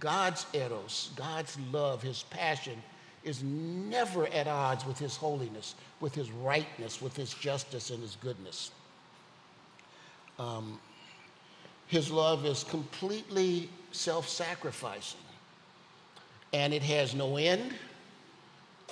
God's 0.00 0.46
eros, 0.52 1.10
God's 1.16 1.58
love, 1.72 2.02
his 2.02 2.24
passion 2.24 2.82
is 3.22 3.42
never 3.42 4.26
at 4.28 4.46
odds 4.46 4.84
with 4.84 4.98
his 4.98 5.16
holiness, 5.16 5.74
with 6.00 6.14
his 6.14 6.30
rightness, 6.30 7.00
with 7.00 7.16
his 7.16 7.32
justice 7.32 7.90
and 7.90 8.02
his 8.02 8.16
goodness. 8.16 8.70
Um, 10.38 10.78
his 11.86 12.10
love 12.10 12.44
is 12.44 12.64
completely 12.64 13.68
self 13.92 14.28
sacrificing, 14.28 15.20
and 16.52 16.74
it 16.74 16.82
has 16.82 17.14
no 17.14 17.36
end, 17.36 17.72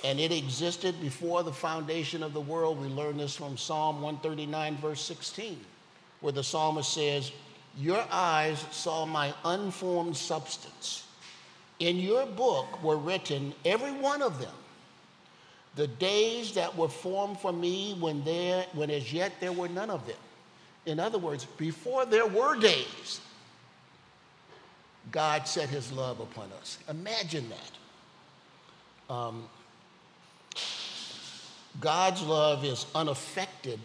and 0.03 0.19
it 0.19 0.31
existed 0.31 0.99
before 1.01 1.43
the 1.43 1.53
foundation 1.53 2.23
of 2.23 2.33
the 2.33 2.41
world. 2.41 2.81
We 2.81 2.87
learn 2.87 3.17
this 3.17 3.35
from 3.35 3.57
Psalm 3.57 4.01
139, 4.01 4.77
verse 4.77 5.01
16, 5.01 5.59
where 6.23 6.31
the 6.31 6.43
psalmist 6.43 6.93
says, 6.93 7.33
your 7.77 8.01
eyes 8.09 8.65
saw 8.71 9.05
my 9.05 9.33
unformed 9.43 10.15
substance. 10.15 11.05
In 11.79 11.97
your 11.97 12.25
book 12.25 12.81
were 12.81 12.95
written, 12.95 13.53
every 13.65 13.91
one 13.91 14.21
of 14.21 14.39
them, 14.39 14.53
the 15.75 15.87
days 15.87 16.53
that 16.53 16.77
were 16.77 16.87
formed 16.87 17.41
for 17.41 17.51
me 17.51 17.97
when, 17.99 18.23
there, 18.23 18.65
when 18.71 18.89
as 18.89 19.11
yet 19.11 19.33
there 19.41 19.51
were 19.51 19.67
none 19.67 19.89
of 19.89 20.07
them. 20.07 20.15
In 20.85 20.97
other 20.97 21.17
words, 21.17 21.43
before 21.57 22.05
there 22.05 22.27
were 22.27 22.57
days, 22.57 23.19
God 25.11 25.45
set 25.45 25.67
his 25.67 25.91
love 25.91 26.21
upon 26.21 26.49
us. 26.61 26.77
Imagine 26.87 27.51
that. 29.09 29.13
Um, 29.13 29.49
God's 31.81 32.21
love 32.21 32.63
is 32.63 32.85
unaffected 32.95 33.81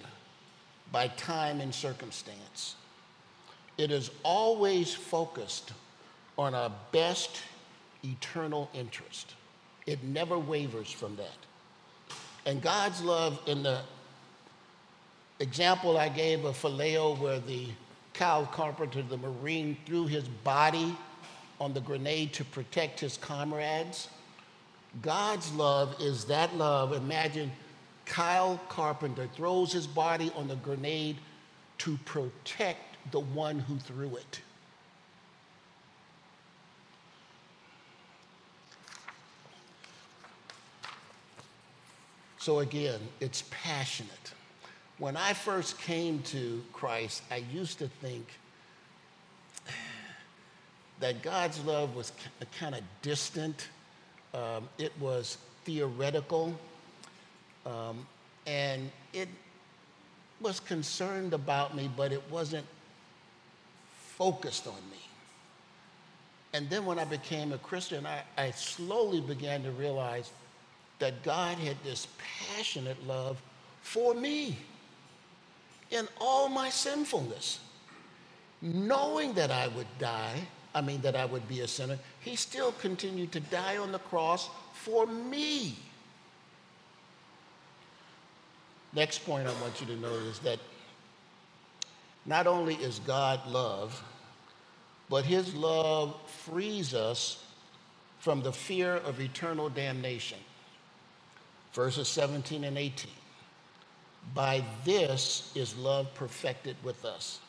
by 0.93 1.09
time 1.09 1.61
and 1.61 1.75
circumstance. 1.75 2.77
It 3.77 3.91
is 3.91 4.11
always 4.23 4.95
focused 4.95 5.73
on 6.37 6.55
our 6.55 6.73
best 6.93 7.43
eternal 8.05 8.71
interest. 8.75 9.35
It 9.87 10.03
never 10.03 10.39
wavers 10.39 10.91
from 10.91 11.17
that. 11.17 11.37
And 12.47 12.63
God's 12.63 13.03
love, 13.03 13.41
in 13.47 13.63
the 13.63 13.81
example 15.41 15.99
I 15.99 16.09
gave 16.09 16.45
of 16.45 16.57
Phileo, 16.57 17.19
where 17.19 17.41
the 17.41 17.69
Kyle 18.15 18.47
Carpenter, 18.47 19.03
the 19.03 19.17
Marine, 19.17 19.77
threw 19.87 20.07
his 20.07 20.25
body 20.27 20.97
on 21.61 21.73
the 21.73 21.81
grenade 21.81 22.33
to 22.35 22.45
protect 22.45 23.01
his 23.01 23.17
comrades. 23.17 24.09
God's 25.03 25.53
love 25.53 25.95
is 26.01 26.25
that 26.27 26.57
love. 26.57 26.93
Imagine 26.93 27.53
Kyle 28.09 28.59
Carpenter 28.69 29.29
throws 29.37 29.73
his 29.73 29.87
body 29.87 30.33
on 30.35 30.49
the 30.49 30.57
grenade 30.57 31.19
to 31.79 31.97
protect 32.05 32.97
the 33.13 33.21
one 33.21 33.59
who 33.61 33.79
threw 33.79 34.17
it. 34.17 34.41
So 42.39 42.61
again, 42.61 43.01
it's 43.21 43.45
passionate. 43.51 44.33
When 44.99 45.17
I 45.17 45.35
first 45.35 45.79
came 45.79 46.23
to 46.23 46.65
Christ, 46.73 47.23
I 47.31 47.45
used 47.53 47.79
to 47.79 47.89
think 47.89 48.27
that 50.99 51.23
God's 51.23 51.63
love 51.65 51.95
was 51.95 52.11
kind 52.59 52.75
of 52.75 52.81
distant, 53.03 53.69
um, 54.35 54.69
it 54.79 54.93
was 54.99 55.37
theoretical, 55.65 56.59
um, 57.67 58.07
and 58.47 58.91
it 59.13 59.29
was 60.41 60.61
concerned 60.61 61.35
about 61.35 61.75
me, 61.75 61.91
but 61.97 62.13
it 62.13 62.23
wasn't 62.31 62.67
focused 64.17 64.67
on 64.67 64.81
me. 64.91 64.99
And 66.53 66.71
then 66.71 66.87
when 66.87 66.99
I 66.99 67.05
became 67.05 67.53
a 67.53 67.59
Christian, 67.59 68.07
I, 68.07 68.23
I 68.37 68.51
slowly 68.53 69.21
began 69.21 69.63
to 69.65 69.71
realize 69.73 70.31
that 70.99 71.23
God 71.23 71.59
had 71.59 71.77
this 71.85 72.09
passionate 72.19 73.07
love 73.07 73.41
for 73.83 74.15
me 74.15 74.59
in 75.91 76.09
all 76.21 76.49
my 76.49 76.71
sinfulness. 76.71 77.61
Knowing 78.61 79.35
that 79.35 79.51
I 79.51 79.69
would 79.69 79.87
die, 79.99 80.41
I 80.75 80.81
mean, 80.81 81.01
that 81.03 81.15
I 81.15 81.25
would 81.25 81.47
be 81.49 81.61
a 81.61 81.69
sinner, 81.69 81.99
he 82.21 82.35
still 82.35 82.73
continued 82.73 83.31
to 83.33 83.41
die 83.41 83.77
on 83.77 83.93
the 83.93 83.99
cross 84.01 84.49
for 84.73 85.07
me. 85.07 85.77
Next 88.95 89.25
point 89.27 89.47
I 89.47 89.53
want 89.61 89.81
you 89.81 89.87
to 89.89 89.97
know 89.97 90.13
is 90.13 90.39
that 90.41 90.59
not 92.27 92.47
only 92.47 92.75
is 92.75 93.01
God 93.01 93.47
love, 93.47 94.03
but 95.09 95.25
his 95.25 95.55
love 95.55 96.17
frees 96.45 96.95
us 96.95 97.43
from 98.19 98.43
the 98.43 98.53
fear 98.53 98.95
of 98.97 99.21
eternal 99.21 99.69
damnation. 99.69 100.39
Verses 101.73 102.09
17 102.09 102.65
and 102.65 102.77
18. 102.77 103.11
By 104.35 104.65
this 104.85 105.53
is 105.55 105.77
love 105.77 106.13
perfected 106.15 106.77
with 106.83 107.05
us, 107.05 107.41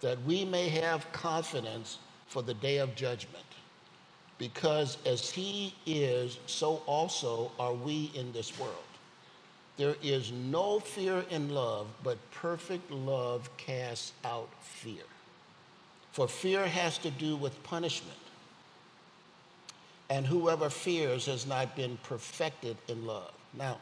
that 0.00 0.22
we 0.22 0.44
may 0.44 0.68
have 0.68 1.10
confidence 1.12 1.98
for 2.26 2.42
the 2.42 2.54
day 2.54 2.78
of 2.78 2.94
judgment. 2.94 3.44
Because 4.38 4.96
as 5.04 5.30
he 5.30 5.74
is, 5.86 6.38
so 6.46 6.82
also 6.86 7.52
are 7.58 7.74
we 7.74 8.10
in 8.14 8.32
this 8.32 8.58
world. 8.58 8.91
There 9.82 9.96
is 10.00 10.30
no 10.30 10.78
fear 10.78 11.24
in 11.28 11.48
love, 11.48 11.88
but 12.04 12.16
perfect 12.30 12.88
love 12.92 13.50
casts 13.56 14.12
out 14.24 14.48
fear. 14.60 15.02
For 16.12 16.28
fear 16.28 16.64
has 16.64 16.98
to 16.98 17.10
do 17.10 17.34
with 17.34 17.60
punishment. 17.64 18.16
And 20.08 20.24
whoever 20.24 20.70
fears 20.70 21.26
has 21.26 21.48
not 21.48 21.74
been 21.74 21.98
perfected 22.04 22.76
in 22.86 23.08
love. 23.08 23.32
Now, 23.54 23.78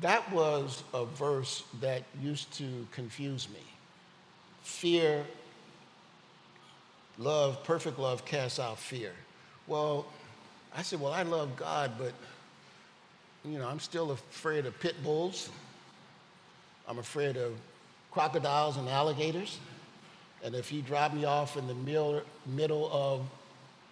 that 0.00 0.28
was 0.32 0.82
a 0.92 1.04
verse 1.04 1.62
that 1.80 2.02
used 2.20 2.52
to 2.54 2.84
confuse 2.90 3.48
me. 3.48 3.62
Fear, 4.64 5.24
love, 7.16 7.62
perfect 7.62 8.00
love 8.00 8.24
casts 8.24 8.58
out 8.58 8.80
fear. 8.80 9.12
Well, 9.68 10.04
I 10.76 10.82
said, 10.82 11.00
well, 11.00 11.12
I 11.12 11.22
love 11.22 11.54
God, 11.54 11.92
but 11.96 12.12
you 13.52 13.58
know, 13.58 13.68
I'm 13.68 13.80
still 13.80 14.10
afraid 14.10 14.66
of 14.66 14.78
pit 14.80 15.02
bulls. 15.02 15.50
I'm 16.86 16.98
afraid 16.98 17.36
of 17.36 17.52
crocodiles 18.10 18.76
and 18.76 18.88
alligators. 18.88 19.58
And 20.44 20.54
if 20.54 20.72
you 20.72 20.82
drop 20.82 21.14
me 21.14 21.24
off 21.24 21.56
in 21.56 21.66
the 21.66 21.74
middle, 21.74 22.22
middle 22.46 22.90
of 22.92 23.22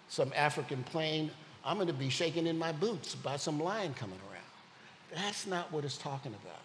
some 0.08 0.32
African 0.36 0.82
plain, 0.84 1.30
I'm 1.64 1.76
going 1.76 1.88
to 1.88 1.92
be 1.92 2.08
shaking 2.08 2.46
in 2.46 2.58
my 2.58 2.72
boots 2.72 3.14
by 3.14 3.36
some 3.36 3.60
lion 3.60 3.94
coming 3.94 4.18
around. 4.30 5.24
That's 5.24 5.46
not 5.46 5.72
what 5.72 5.84
it's 5.84 5.98
talking 5.98 6.34
about. 6.42 6.60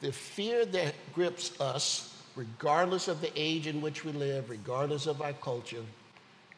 The 0.00 0.12
fear 0.12 0.64
that 0.64 0.94
grips 1.14 1.60
us, 1.60 2.22
regardless 2.36 3.08
of 3.08 3.20
the 3.20 3.30
age 3.36 3.66
in 3.66 3.80
which 3.82 4.04
we 4.04 4.12
live, 4.12 4.48
regardless 4.48 5.06
of 5.06 5.20
our 5.20 5.34
culture, 5.34 5.84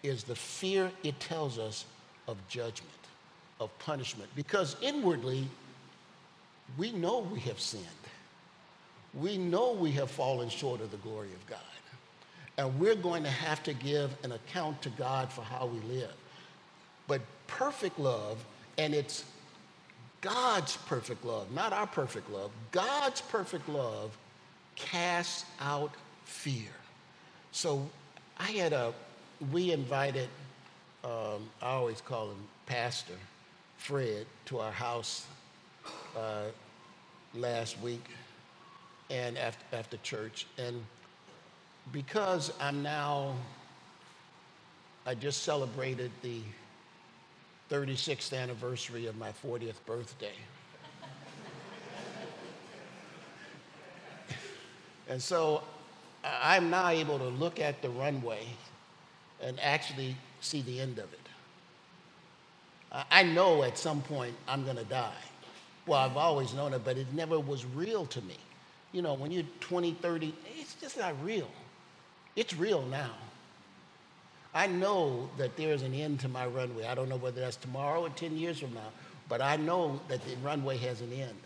is 0.02 0.22
the 0.22 0.36
fear 0.36 0.90
it 1.02 1.18
tells 1.18 1.58
us 1.58 1.84
of 2.28 2.36
judgment 2.48 2.90
of 3.62 3.76
punishment 3.78 4.28
because 4.34 4.76
inwardly 4.82 5.46
we 6.78 6.92
know 6.92 7.20
we 7.20 7.40
have 7.40 7.60
sinned. 7.60 7.84
We 9.14 9.36
know 9.36 9.72
we 9.72 9.92
have 9.92 10.10
fallen 10.10 10.48
short 10.48 10.80
of 10.80 10.90
the 10.90 10.96
glory 10.98 11.32
of 11.34 11.46
God. 11.46 11.58
And 12.58 12.78
we're 12.78 12.94
going 12.94 13.22
to 13.24 13.30
have 13.30 13.62
to 13.64 13.74
give 13.74 14.14
an 14.22 14.32
account 14.32 14.82
to 14.82 14.90
God 14.90 15.32
for 15.32 15.42
how 15.42 15.66
we 15.66 15.80
live. 15.94 16.12
But 17.06 17.20
perfect 17.46 17.98
love, 17.98 18.44
and 18.78 18.94
it's 18.94 19.24
God's 20.20 20.76
perfect 20.76 21.24
love, 21.24 21.50
not 21.52 21.72
our 21.72 21.86
perfect 21.86 22.30
love, 22.30 22.50
God's 22.70 23.20
perfect 23.20 23.68
love 23.68 24.16
casts 24.76 25.44
out 25.60 25.92
fear. 26.24 26.70
So 27.50 27.88
I 28.38 28.50
had 28.52 28.72
a, 28.72 28.94
we 29.50 29.72
invited, 29.72 30.28
um, 31.04 31.48
I 31.60 31.70
always 31.72 32.00
call 32.00 32.30
him 32.30 32.38
Pastor 32.66 33.18
Fred, 33.76 34.26
to 34.46 34.60
our 34.60 34.72
house 34.72 35.26
uh, 36.16 36.44
last 37.34 37.80
week 37.80 38.04
and 39.10 39.36
after, 39.38 39.64
after 39.76 39.96
church. 39.98 40.46
And 40.58 40.82
because 41.92 42.52
I'm 42.60 42.82
now, 42.82 43.34
I 45.06 45.14
just 45.14 45.42
celebrated 45.42 46.10
the 46.22 46.40
36th 47.70 48.36
anniversary 48.36 49.06
of 49.06 49.16
my 49.16 49.30
40th 49.44 49.84
birthday. 49.86 50.34
and 55.08 55.20
so 55.22 55.62
I'm 56.24 56.70
now 56.70 56.88
able 56.88 57.18
to 57.18 57.28
look 57.28 57.58
at 57.58 57.82
the 57.82 57.90
runway 57.90 58.46
and 59.42 59.58
actually 59.60 60.16
see 60.40 60.62
the 60.62 60.80
end 60.80 60.98
of 60.98 61.12
it. 61.12 61.18
I 63.10 63.22
know 63.22 63.62
at 63.62 63.78
some 63.78 64.02
point 64.02 64.34
I'm 64.46 64.64
going 64.64 64.76
to 64.76 64.84
die. 64.84 65.12
Well, 65.86 65.98
I've 65.98 66.16
always 66.16 66.54
known 66.54 66.72
it, 66.74 66.84
but 66.84 66.96
it 66.96 67.12
never 67.12 67.40
was 67.40 67.64
real 67.64 68.06
to 68.06 68.22
me. 68.22 68.36
You 68.92 69.02
know, 69.02 69.14
when 69.14 69.30
you're 69.30 69.44
20, 69.60 69.94
30, 69.94 70.34
it's 70.58 70.74
just 70.74 70.98
not 70.98 71.14
real. 71.24 71.48
It's 72.36 72.54
real 72.54 72.82
now. 72.82 73.10
I 74.54 74.66
know 74.66 75.30
that 75.38 75.56
there 75.56 75.72
is 75.72 75.82
an 75.82 75.94
end 75.94 76.20
to 76.20 76.28
my 76.28 76.46
runway. 76.46 76.86
I 76.86 76.94
don't 76.94 77.08
know 77.08 77.16
whether 77.16 77.40
that's 77.40 77.56
tomorrow 77.56 78.02
or 78.02 78.10
10 78.10 78.36
years 78.36 78.60
from 78.60 78.74
now, 78.74 78.92
but 79.28 79.40
I 79.40 79.56
know 79.56 79.98
that 80.08 80.24
the 80.26 80.36
runway 80.36 80.76
has 80.78 81.00
an 81.00 81.12
end. 81.12 81.38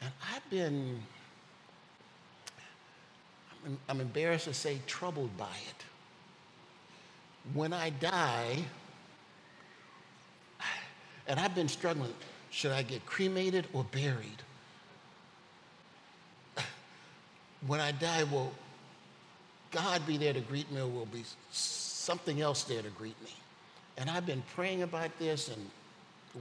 And 0.00 0.10
I've 0.34 0.48
been, 0.50 1.00
I'm, 3.88 4.00
embarrassed 4.00 4.46
to 4.46 4.54
say, 4.54 4.80
troubled 4.86 5.36
by 5.36 5.44
it. 5.44 5.84
When 7.52 7.72
I 7.72 7.90
die, 7.90 8.64
and 11.28 11.38
I've 11.38 11.54
been 11.54 11.68
struggling 11.68 12.14
should 12.50 12.72
I 12.72 12.82
get 12.82 13.04
cremated 13.06 13.66
or 13.72 13.84
buried? 13.84 14.42
When 17.66 17.80
I 17.80 17.92
die, 17.92 18.24
will 18.24 18.52
God 19.70 20.06
be 20.06 20.16
there 20.16 20.32
to 20.32 20.40
greet 20.40 20.70
me 20.70 20.80
or 20.80 20.86
will 20.86 21.06
be 21.06 21.24
something 21.50 22.40
else 22.40 22.64
there 22.64 22.82
to 22.82 22.90
greet 22.90 23.20
me? 23.22 23.30
And 23.96 24.08
I've 24.08 24.26
been 24.26 24.42
praying 24.54 24.82
about 24.82 25.16
this 25.18 25.48
and 25.48 25.70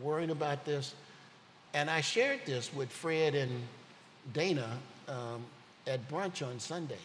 worrying 0.01 0.29
about 0.29 0.63
this. 0.63 0.93
And 1.73 1.89
I 1.89 2.01
shared 2.01 2.41
this 2.45 2.73
with 2.73 2.89
Fred 2.89 3.35
and 3.35 3.51
Dana 4.33 4.69
um, 5.07 5.43
at 5.87 6.07
brunch 6.09 6.45
on 6.47 6.59
Sunday. 6.59 6.99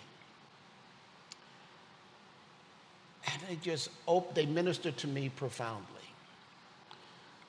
And 3.32 3.42
they 3.48 3.56
just, 3.56 3.88
op- 4.06 4.34
they 4.34 4.46
ministered 4.46 4.96
to 4.98 5.08
me 5.08 5.30
profoundly. 5.30 6.01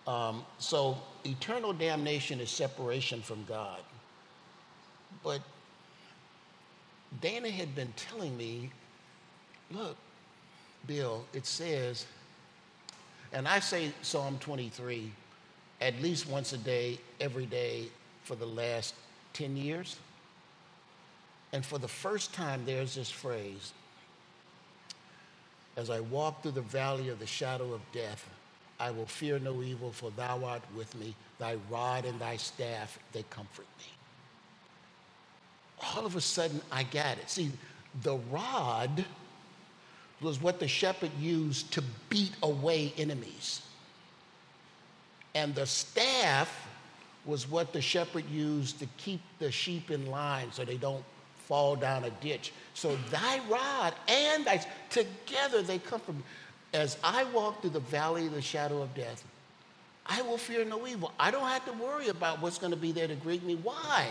Um, 0.08 0.44
so 0.60 0.98
eternal 1.26 1.74
damnation 1.74 2.40
is 2.40 2.50
separation 2.50 3.22
from 3.22 3.44
God. 3.46 3.80
But 5.24 5.42
Dana 7.22 7.50
had 7.50 7.76
been 7.76 7.94
telling 7.96 8.36
me, 8.36 8.72
look, 9.72 9.96
Bill, 10.88 11.26
it 11.34 11.46
says, 11.46 12.06
and 13.32 13.48
I 13.48 13.60
say 13.60 13.92
Psalm 14.02 14.38
23 14.40 15.12
at 15.82 16.02
least 16.02 16.30
once 16.30 16.54
a 16.54 16.58
day, 16.58 16.98
every 17.20 17.46
day 17.46 17.88
for 18.24 18.36
the 18.36 18.46
last 18.46 18.96
10 19.34 19.58
years. 19.58 19.98
And 21.52 21.66
for 21.66 21.78
the 21.78 21.88
first 21.90 22.34
time, 22.34 22.64
there's 22.66 22.96
this 22.96 23.10
phrase 23.10 23.74
As 25.76 25.90
I 25.90 26.00
walk 26.00 26.42
through 26.42 26.52
the 26.52 26.62
valley 26.62 27.10
of 27.10 27.20
the 27.20 27.28
shadow 27.28 27.74
of 27.74 27.82
death, 27.92 28.28
I 28.84 28.92
will 28.92 29.06
fear 29.06 29.40
no 29.40 29.64
evil, 29.64 29.94
for 29.94 30.12
thou 30.12 30.44
art 30.44 30.62
with 30.76 30.94
me. 30.96 31.16
Thy 31.40 31.56
rod 31.70 32.04
and 32.04 32.20
thy 32.20 32.36
staff, 32.36 33.00
they 33.14 33.24
comfort 33.30 33.66
me. 33.80 33.86
All 35.96 36.06
of 36.06 36.18
a 36.18 36.22
sudden, 36.22 36.60
I 36.70 36.84
got 36.84 37.18
it. 37.18 37.30
See, 37.30 37.50
the 38.02 38.18
rod 38.30 39.06
was 40.20 40.42
what 40.42 40.60
the 40.60 40.68
shepherd 40.68 41.12
used 41.18 41.72
to 41.72 41.84
beat 42.10 42.34
away 42.44 42.94
enemies. 42.98 43.62
And 45.34 45.56
the 45.56 45.66
staff 45.66 46.68
was 47.26 47.50
what 47.50 47.72
the 47.72 47.82
shepherd 47.82 48.30
used 48.30 48.80
to 48.80 48.86
keep 48.98 49.22
the 49.40 49.50
sheep 49.50 49.92
in 49.92 50.08
line 50.08 50.52
so 50.52 50.66
they 50.66 50.76
don't 50.76 51.06
fall 51.48 51.78
down 51.78 52.04
a 52.04 52.10
ditch. 52.10 52.52
So 52.74 52.98
thy 53.10 53.40
rod 53.50 53.94
and 54.10 54.44
thy, 54.44 54.62
together 54.90 55.62
they 55.62 55.80
comfort 55.80 56.16
me. 56.16 56.24
As 56.74 56.98
I 57.04 57.24
walk 57.26 57.62
through 57.62 57.72
the 57.72 57.80
valley 57.80 58.26
of 58.28 58.34
the 58.34 58.42
shadow 58.42 58.82
of 58.82 58.94
death, 58.96 59.24
I 60.06 60.22
will 60.24 60.38
fear 60.38 60.66
no 60.66 60.86
evil. 60.88 61.12
I 61.20 61.32
don't 61.32 61.48
have 61.48 61.66
to 61.66 61.74
worry 61.74 62.10
about 62.10 62.42
what's 62.42 62.58
going 62.58 62.72
to 62.72 62.78
be 62.78 62.92
there 62.92 63.08
to 63.08 63.16
greet 63.16 63.44
me. 63.44 63.56
Why? 63.56 64.08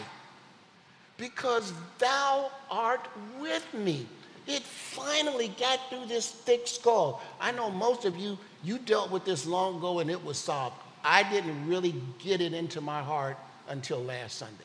Because 1.18 1.72
thou 1.98 2.50
art 2.70 3.06
with 3.40 3.66
me. 3.74 4.06
It 4.46 4.62
finally 4.62 5.48
got 5.58 5.78
through 5.90 6.06
this 6.06 6.30
thick 6.30 6.66
skull. 6.66 7.22
I 7.40 7.52
know 7.52 7.70
most 7.70 8.04
of 8.04 8.16
you, 8.16 8.38
you 8.64 8.78
dealt 8.78 9.10
with 9.10 9.24
this 9.24 9.46
long 9.46 9.76
ago 9.76 9.98
and 9.98 10.10
it 10.10 10.24
was 10.24 10.38
solved. 10.38 10.76
I 11.04 11.28
didn't 11.30 11.66
really 11.68 11.94
get 12.18 12.40
it 12.40 12.54
into 12.54 12.80
my 12.80 13.02
heart 13.02 13.36
until 13.68 14.02
last 14.02 14.38
Sunday. 14.38 14.64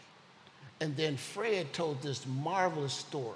And 0.80 0.96
then 0.96 1.18
Fred 1.18 1.74
told 1.74 2.02
this 2.02 2.26
marvelous 2.26 2.94
story. 2.94 3.36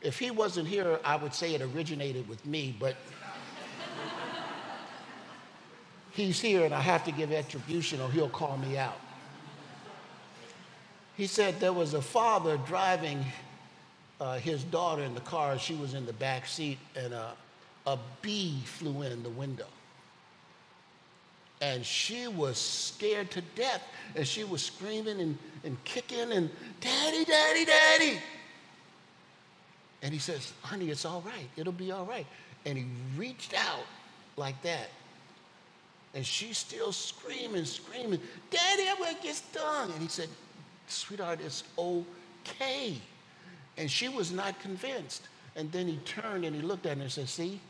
If 0.00 0.18
he 0.18 0.30
wasn't 0.30 0.68
here, 0.68 0.98
I 1.04 1.16
would 1.16 1.34
say 1.34 1.54
it 1.54 1.62
originated 1.62 2.28
with 2.28 2.44
me, 2.46 2.74
but 2.78 2.96
he's 6.16 6.40
here 6.40 6.64
and 6.64 6.74
I 6.74 6.80
have 6.80 7.04
to 7.04 7.12
give 7.12 7.30
attribution 7.30 8.00
or 8.00 8.10
he'll 8.10 8.28
call 8.28 8.56
me 8.56 8.78
out. 8.78 8.98
He 11.16 11.26
said 11.26 11.60
there 11.60 11.72
was 11.72 11.94
a 11.94 12.02
father 12.02 12.58
driving 12.66 13.24
uh, 14.20 14.38
his 14.38 14.64
daughter 14.64 15.02
in 15.02 15.14
the 15.14 15.20
car. 15.20 15.58
She 15.58 15.74
was 15.74 15.94
in 15.94 16.06
the 16.06 16.12
back 16.14 16.46
seat 16.46 16.78
and 16.96 17.12
a, 17.12 17.32
a 17.86 17.98
bee 18.22 18.60
flew 18.64 19.02
in 19.02 19.22
the 19.22 19.30
window. 19.30 19.66
And 21.60 21.84
she 21.84 22.28
was 22.28 22.58
scared 22.58 23.30
to 23.30 23.42
death 23.54 23.82
and 24.14 24.26
she 24.26 24.44
was 24.44 24.62
screaming 24.62 25.20
and, 25.20 25.38
and 25.64 25.82
kicking 25.84 26.32
and, 26.32 26.50
Daddy, 26.80 27.24
Daddy, 27.24 27.64
Daddy. 27.64 28.18
And 30.02 30.12
he 30.12 30.18
says, 30.18 30.52
Honey, 30.62 30.90
it's 30.90 31.04
all 31.04 31.22
right. 31.22 31.48
It'll 31.56 31.72
be 31.72 31.92
all 31.92 32.04
right. 32.04 32.26
And 32.66 32.76
he 32.76 32.86
reached 33.16 33.54
out 33.54 33.86
like 34.36 34.60
that 34.62 34.88
and 36.16 36.24
she's 36.24 36.56
still 36.56 36.92
screaming, 36.92 37.66
screaming, 37.66 38.18
Daddy, 38.50 38.84
I'm 38.88 38.96
gonna 38.96 39.18
get 39.22 39.34
stung. 39.34 39.92
And 39.92 40.00
he 40.00 40.08
said, 40.08 40.30
Sweetheart, 40.88 41.40
it's 41.44 41.62
okay. 41.78 42.96
And 43.76 43.90
she 43.90 44.08
was 44.08 44.32
not 44.32 44.58
convinced. 44.58 45.28
And 45.56 45.70
then 45.70 45.86
he 45.86 45.98
turned 46.06 46.46
and 46.46 46.56
he 46.56 46.62
looked 46.62 46.86
at 46.86 46.96
her 46.96 47.02
and 47.02 47.12
said, 47.12 47.28
See, 47.28 47.60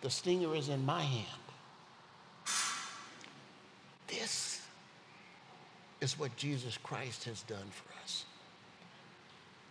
the 0.00 0.10
stinger 0.10 0.56
is 0.56 0.68
in 0.68 0.84
my 0.84 1.02
hand. 1.02 1.26
This 4.08 4.60
is 6.00 6.18
what 6.18 6.34
Jesus 6.36 6.76
Christ 6.78 7.22
has 7.24 7.42
done 7.42 7.66
for 7.70 7.92
us. 8.02 8.24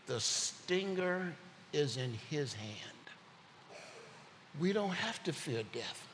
The 0.06 0.22
stinger 0.22 1.36
is 1.74 1.98
in 1.98 2.14
his 2.30 2.54
hand. 2.54 2.72
We 4.62 4.72
don't 4.72 4.94
have 4.94 5.22
to 5.24 5.34
fear 5.34 5.64
death. 5.74 6.08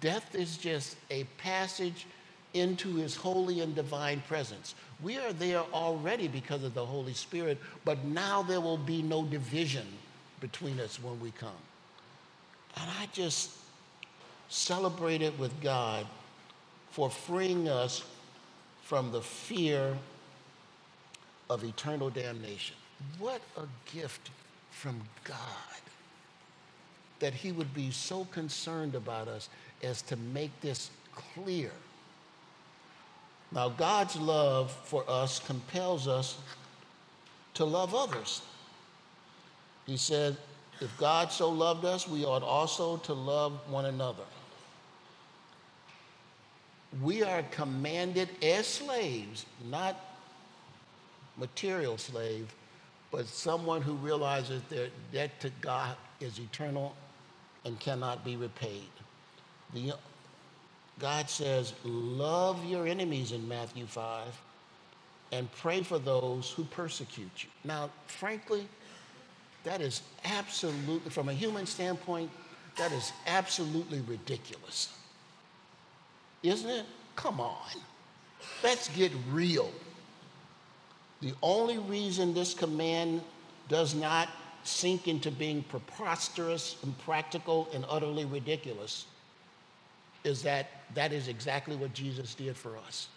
Death 0.00 0.34
is 0.34 0.56
just 0.56 0.96
a 1.10 1.24
passage 1.38 2.06
into 2.54 2.94
his 2.94 3.16
holy 3.16 3.60
and 3.60 3.74
divine 3.74 4.22
presence. 4.28 4.74
We 5.02 5.18
are 5.18 5.32
there 5.32 5.62
already 5.72 6.28
because 6.28 6.62
of 6.62 6.74
the 6.74 6.86
Holy 6.86 7.14
Spirit, 7.14 7.58
but 7.84 8.04
now 8.04 8.42
there 8.42 8.60
will 8.60 8.78
be 8.78 9.02
no 9.02 9.24
division 9.24 9.86
between 10.40 10.78
us 10.78 11.02
when 11.02 11.18
we 11.20 11.32
come. 11.32 11.50
And 12.76 12.88
I 13.00 13.08
just 13.12 13.50
celebrated 14.48 15.38
with 15.38 15.60
God 15.60 16.06
for 16.90 17.10
freeing 17.10 17.68
us 17.68 18.04
from 18.82 19.10
the 19.10 19.20
fear 19.20 19.96
of 21.50 21.64
eternal 21.64 22.10
damnation. 22.10 22.76
What 23.18 23.40
a 23.56 23.66
gift 23.92 24.30
from 24.70 25.00
God 25.24 25.36
that 27.18 27.34
He 27.34 27.52
would 27.52 27.72
be 27.74 27.90
so 27.90 28.24
concerned 28.26 28.94
about 28.94 29.28
us 29.28 29.48
as 29.84 30.02
to 30.02 30.16
make 30.16 30.60
this 30.60 30.90
clear. 31.14 31.70
Now, 33.52 33.68
God's 33.68 34.16
love 34.16 34.72
for 34.72 35.04
us 35.08 35.38
compels 35.38 36.08
us 36.08 36.38
to 37.54 37.64
love 37.64 37.94
others. 37.94 38.42
He 39.86 39.96
said, 39.96 40.36
If 40.80 40.96
God 40.98 41.30
so 41.30 41.50
loved 41.50 41.84
us, 41.84 42.08
we 42.08 42.24
ought 42.24 42.42
also 42.42 42.96
to 42.98 43.12
love 43.12 43.60
one 43.68 43.86
another. 43.86 44.24
We 47.02 47.22
are 47.22 47.42
commanded 47.50 48.28
as 48.42 48.66
slaves, 48.66 49.46
not 49.68 49.96
material 51.36 51.98
slave, 51.98 52.52
but 53.10 53.26
someone 53.26 53.82
who 53.82 53.94
realizes 53.94 54.62
their 54.68 54.88
debt 55.12 55.38
to 55.40 55.50
God 55.60 55.96
is 56.20 56.38
eternal 56.38 56.94
and 57.64 57.78
cannot 57.78 58.24
be 58.24 58.36
repaid. 58.36 58.88
The, 59.74 59.94
God 60.98 61.28
says, 61.28 61.74
Love 61.84 62.64
your 62.64 62.86
enemies 62.86 63.32
in 63.32 63.46
Matthew 63.48 63.86
5 63.86 64.26
and 65.32 65.50
pray 65.56 65.82
for 65.82 65.98
those 65.98 66.50
who 66.50 66.64
persecute 66.64 67.30
you. 67.42 67.48
Now, 67.64 67.90
frankly, 68.06 68.68
that 69.64 69.80
is 69.80 70.02
absolutely, 70.24 71.10
from 71.10 71.28
a 71.28 71.32
human 71.32 71.66
standpoint, 71.66 72.30
that 72.76 72.92
is 72.92 73.12
absolutely 73.26 74.00
ridiculous. 74.02 74.96
Isn't 76.42 76.70
it? 76.70 76.86
Come 77.16 77.40
on. 77.40 77.70
Let's 78.62 78.88
get 78.88 79.10
real. 79.32 79.70
The 81.20 81.32
only 81.42 81.78
reason 81.78 82.34
this 82.34 82.54
command 82.54 83.22
does 83.68 83.94
not 83.94 84.28
sink 84.62 85.08
into 85.08 85.30
being 85.30 85.62
preposterous, 85.64 86.76
impractical, 86.82 87.68
and 87.72 87.84
utterly 87.88 88.24
ridiculous 88.24 89.06
is 90.24 90.42
that 90.42 90.70
that 90.94 91.12
is 91.12 91.28
exactly 91.28 91.76
what 91.76 91.92
Jesus 91.92 92.34
did 92.34 92.56
for 92.56 92.76
us. 92.78 93.08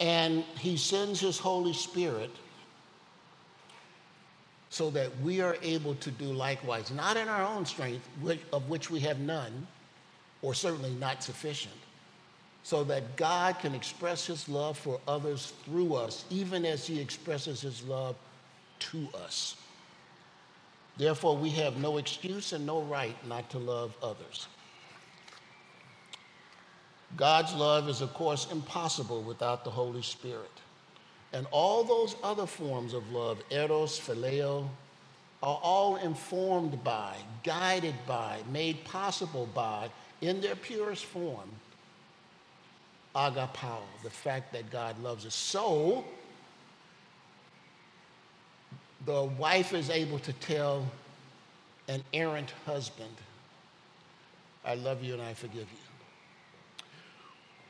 And 0.00 0.44
he 0.58 0.76
sends 0.76 1.20
his 1.20 1.38
Holy 1.38 1.72
Spirit 1.72 2.30
so 4.70 4.90
that 4.90 5.08
we 5.20 5.40
are 5.40 5.56
able 5.62 5.94
to 5.96 6.10
do 6.10 6.24
likewise, 6.24 6.90
not 6.90 7.16
in 7.16 7.28
our 7.28 7.46
own 7.46 7.64
strength, 7.64 8.08
of 8.52 8.68
which 8.68 8.90
we 8.90 8.98
have 9.00 9.20
none, 9.20 9.66
or 10.42 10.52
certainly 10.52 10.90
not 10.94 11.22
sufficient, 11.22 11.74
so 12.64 12.82
that 12.82 13.16
God 13.16 13.60
can 13.60 13.72
express 13.72 14.26
his 14.26 14.48
love 14.48 14.76
for 14.76 15.00
others 15.06 15.52
through 15.64 15.94
us, 15.94 16.24
even 16.28 16.64
as 16.64 16.88
he 16.88 17.00
expresses 17.00 17.60
his 17.60 17.84
love 17.84 18.16
to 18.80 19.08
us. 19.14 19.54
Therefore, 20.96 21.36
we 21.36 21.50
have 21.50 21.76
no 21.76 21.98
excuse 21.98 22.52
and 22.52 22.66
no 22.66 22.82
right 22.82 23.16
not 23.28 23.48
to 23.50 23.58
love 23.58 23.96
others. 24.02 24.48
God's 27.16 27.54
love 27.54 27.88
is, 27.88 28.00
of 28.00 28.12
course, 28.14 28.50
impossible 28.50 29.22
without 29.22 29.64
the 29.64 29.70
Holy 29.70 30.02
Spirit. 30.02 30.50
And 31.32 31.46
all 31.50 31.84
those 31.84 32.16
other 32.22 32.46
forms 32.46 32.94
of 32.94 33.10
love, 33.12 33.42
eros, 33.50 33.98
phileo, 33.98 34.68
are 35.42 35.60
all 35.62 35.96
informed 35.96 36.82
by, 36.82 37.14
guided 37.42 37.94
by, 38.06 38.38
made 38.50 38.84
possible 38.84 39.48
by, 39.54 39.90
in 40.20 40.40
their 40.40 40.56
purest 40.56 41.04
form, 41.04 41.48
agapao, 43.14 43.80
the 44.02 44.10
fact 44.10 44.52
that 44.52 44.70
God 44.70 45.00
loves 45.02 45.26
us. 45.26 45.34
So, 45.34 46.04
the 49.04 49.24
wife 49.38 49.74
is 49.74 49.90
able 49.90 50.18
to 50.20 50.32
tell 50.34 50.86
an 51.88 52.02
errant 52.12 52.52
husband, 52.64 53.14
I 54.64 54.76
love 54.76 55.02
you 55.02 55.12
and 55.12 55.22
I 55.22 55.34
forgive 55.34 55.58
you. 55.70 55.83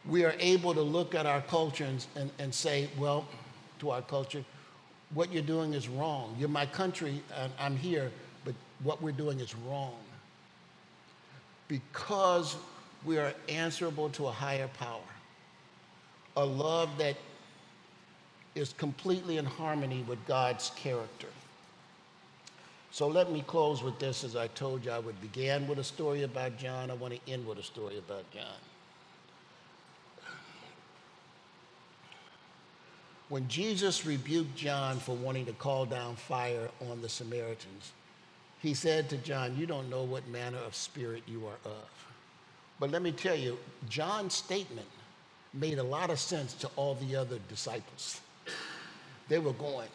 We 0.08 0.24
are 0.24 0.34
able 0.38 0.74
to 0.74 0.82
look 0.82 1.14
at 1.14 1.26
our 1.26 1.40
culture 1.42 1.84
and, 1.84 2.06
and, 2.16 2.30
and 2.38 2.54
say, 2.54 2.88
well, 2.98 3.26
to 3.80 3.90
our 3.90 4.02
culture, 4.02 4.44
what 5.14 5.32
you're 5.32 5.42
doing 5.42 5.74
is 5.74 5.88
wrong. 5.88 6.36
You're 6.38 6.48
my 6.48 6.66
country, 6.66 7.22
and 7.36 7.52
I'm 7.58 7.76
here, 7.76 8.10
but 8.44 8.54
what 8.82 9.00
we're 9.00 9.12
doing 9.12 9.40
is 9.40 9.54
wrong. 9.54 9.96
Because 11.68 12.56
we 13.04 13.18
are 13.18 13.32
answerable 13.48 14.10
to 14.10 14.26
a 14.26 14.32
higher 14.32 14.68
power, 14.78 15.00
a 16.36 16.44
love 16.44 16.90
that 16.98 17.16
is 18.54 18.72
completely 18.74 19.38
in 19.38 19.44
harmony 19.44 20.04
with 20.06 20.24
God's 20.26 20.70
character. 20.76 21.28
So 22.90 23.08
let 23.08 23.32
me 23.32 23.42
close 23.46 23.82
with 23.82 23.98
this 23.98 24.22
as 24.22 24.36
I 24.36 24.46
told 24.48 24.84
you 24.84 24.92
I 24.92 25.00
would 25.00 25.20
begin 25.20 25.66
with 25.66 25.78
a 25.80 25.84
story 25.84 26.22
about 26.22 26.56
John. 26.56 26.90
I 26.90 26.94
want 26.94 27.14
to 27.14 27.32
end 27.32 27.46
with 27.46 27.58
a 27.58 27.62
story 27.62 27.98
about 27.98 28.30
John. 28.30 28.44
When 33.28 33.48
Jesus 33.48 34.04
rebuked 34.04 34.54
John 34.54 34.98
for 34.98 35.14
wanting 35.14 35.46
to 35.46 35.52
call 35.52 35.86
down 35.86 36.16
fire 36.16 36.68
on 36.90 37.00
the 37.00 37.08
Samaritans, 37.08 37.92
he 38.60 38.74
said 38.74 39.08
to 39.10 39.16
John, 39.18 39.56
You 39.56 39.66
don't 39.66 39.88
know 39.88 40.02
what 40.04 40.26
manner 40.28 40.58
of 40.58 40.74
spirit 40.74 41.22
you 41.26 41.46
are 41.46 41.70
of. 41.70 42.06
But 42.78 42.90
let 42.90 43.02
me 43.02 43.12
tell 43.12 43.36
you, 43.36 43.58
John's 43.88 44.34
statement 44.34 44.88
made 45.52 45.78
a 45.78 45.82
lot 45.82 46.10
of 46.10 46.18
sense 46.18 46.54
to 46.54 46.70
all 46.76 46.96
the 46.96 47.16
other 47.16 47.38
disciples. 47.48 48.20
They 49.28 49.38
were 49.38 49.52
going, 49.52 49.88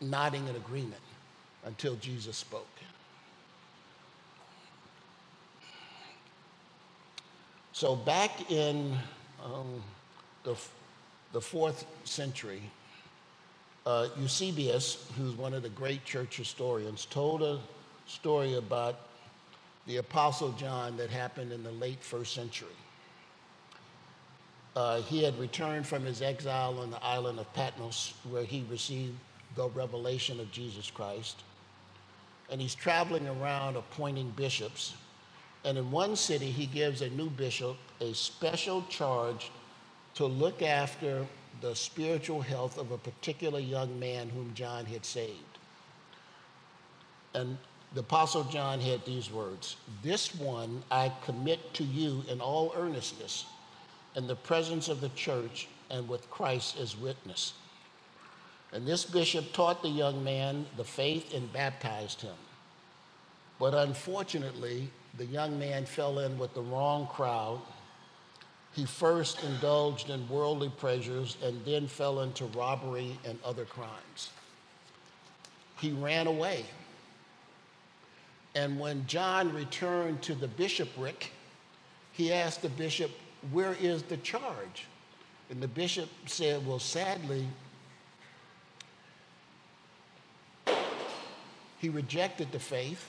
nodding 0.00 0.46
in 0.48 0.56
agreement 0.56 1.02
until 1.64 1.94
Jesus 1.96 2.36
spoke. 2.36 2.66
So, 7.72 7.96
back 7.96 8.50
in 8.50 8.96
um, 9.44 9.82
the 10.44 10.54
the 11.32 11.40
fourth 11.40 11.86
century, 12.04 12.62
uh, 13.86 14.08
Eusebius, 14.18 15.08
who's 15.16 15.34
one 15.34 15.54
of 15.54 15.62
the 15.62 15.68
great 15.70 16.04
church 16.04 16.36
historians, 16.36 17.06
told 17.06 17.42
a 17.42 17.58
story 18.06 18.54
about 18.54 19.00
the 19.86 19.96
Apostle 19.96 20.52
John 20.52 20.96
that 20.98 21.10
happened 21.10 21.52
in 21.52 21.62
the 21.62 21.72
late 21.72 22.02
first 22.02 22.34
century. 22.34 22.68
Uh, 24.76 25.02
he 25.02 25.22
had 25.22 25.38
returned 25.38 25.86
from 25.86 26.04
his 26.04 26.22
exile 26.22 26.78
on 26.78 26.90
the 26.90 27.02
island 27.02 27.38
of 27.38 27.52
Patmos, 27.52 28.14
where 28.30 28.44
he 28.44 28.64
received 28.70 29.14
the 29.54 29.68
revelation 29.70 30.40
of 30.40 30.50
Jesus 30.50 30.90
Christ. 30.90 31.42
And 32.50 32.60
he's 32.60 32.74
traveling 32.74 33.26
around 33.28 33.76
appointing 33.76 34.32
bishops. 34.36 34.94
And 35.64 35.76
in 35.76 35.90
one 35.90 36.16
city, 36.16 36.50
he 36.50 36.66
gives 36.66 37.02
a 37.02 37.10
new 37.10 37.28
bishop 37.30 37.76
a 38.00 38.14
special 38.14 38.82
charge 38.88 39.50
to 40.14 40.26
look 40.26 40.62
after 40.62 41.26
the 41.60 41.74
spiritual 41.74 42.40
health 42.40 42.78
of 42.78 42.90
a 42.90 42.98
particular 42.98 43.60
young 43.60 43.98
man 43.98 44.28
whom 44.28 44.52
John 44.54 44.84
had 44.84 45.04
saved. 45.04 45.58
And 47.34 47.56
the 47.94 48.00
Apostle 48.00 48.44
John 48.44 48.80
had 48.80 49.04
these 49.04 49.30
words 49.30 49.76
This 50.02 50.34
one 50.34 50.82
I 50.90 51.12
commit 51.24 51.74
to 51.74 51.84
you 51.84 52.24
in 52.28 52.40
all 52.40 52.72
earnestness, 52.76 53.46
in 54.16 54.26
the 54.26 54.36
presence 54.36 54.88
of 54.88 55.00
the 55.00 55.08
church 55.10 55.68
and 55.90 56.08
with 56.08 56.30
Christ 56.30 56.78
as 56.78 56.96
witness. 56.96 57.54
And 58.72 58.86
this 58.86 59.04
bishop 59.04 59.52
taught 59.52 59.82
the 59.82 59.88
young 59.88 60.24
man 60.24 60.66
the 60.76 60.84
faith 60.84 61.34
and 61.34 61.52
baptized 61.52 62.22
him. 62.22 62.34
But 63.58 63.74
unfortunately, 63.74 64.88
the 65.18 65.26
young 65.26 65.58
man 65.58 65.84
fell 65.84 66.18
in 66.18 66.38
with 66.38 66.54
the 66.54 66.62
wrong 66.62 67.06
crowd 67.06 67.60
he 68.74 68.86
first 68.86 69.42
indulged 69.44 70.08
in 70.10 70.26
worldly 70.28 70.70
pleasures 70.70 71.36
and 71.42 71.62
then 71.64 71.86
fell 71.86 72.20
into 72.20 72.46
robbery 72.46 73.18
and 73.24 73.38
other 73.44 73.64
crimes. 73.64 74.30
He 75.78 75.92
ran 75.92 76.26
away. 76.26 76.64
And 78.54 78.78
when 78.78 79.06
John 79.06 79.52
returned 79.54 80.22
to 80.22 80.34
the 80.34 80.48
bishopric, 80.48 81.32
he 82.12 82.32
asked 82.32 82.62
the 82.62 82.68
bishop, 82.70 83.10
Where 83.50 83.74
is 83.80 84.02
the 84.02 84.18
charge? 84.18 84.86
And 85.50 85.60
the 85.60 85.68
bishop 85.68 86.08
said, 86.26 86.66
Well, 86.66 86.78
sadly, 86.78 87.46
he 91.78 91.88
rejected 91.88 92.52
the 92.52 92.60
faith, 92.60 93.08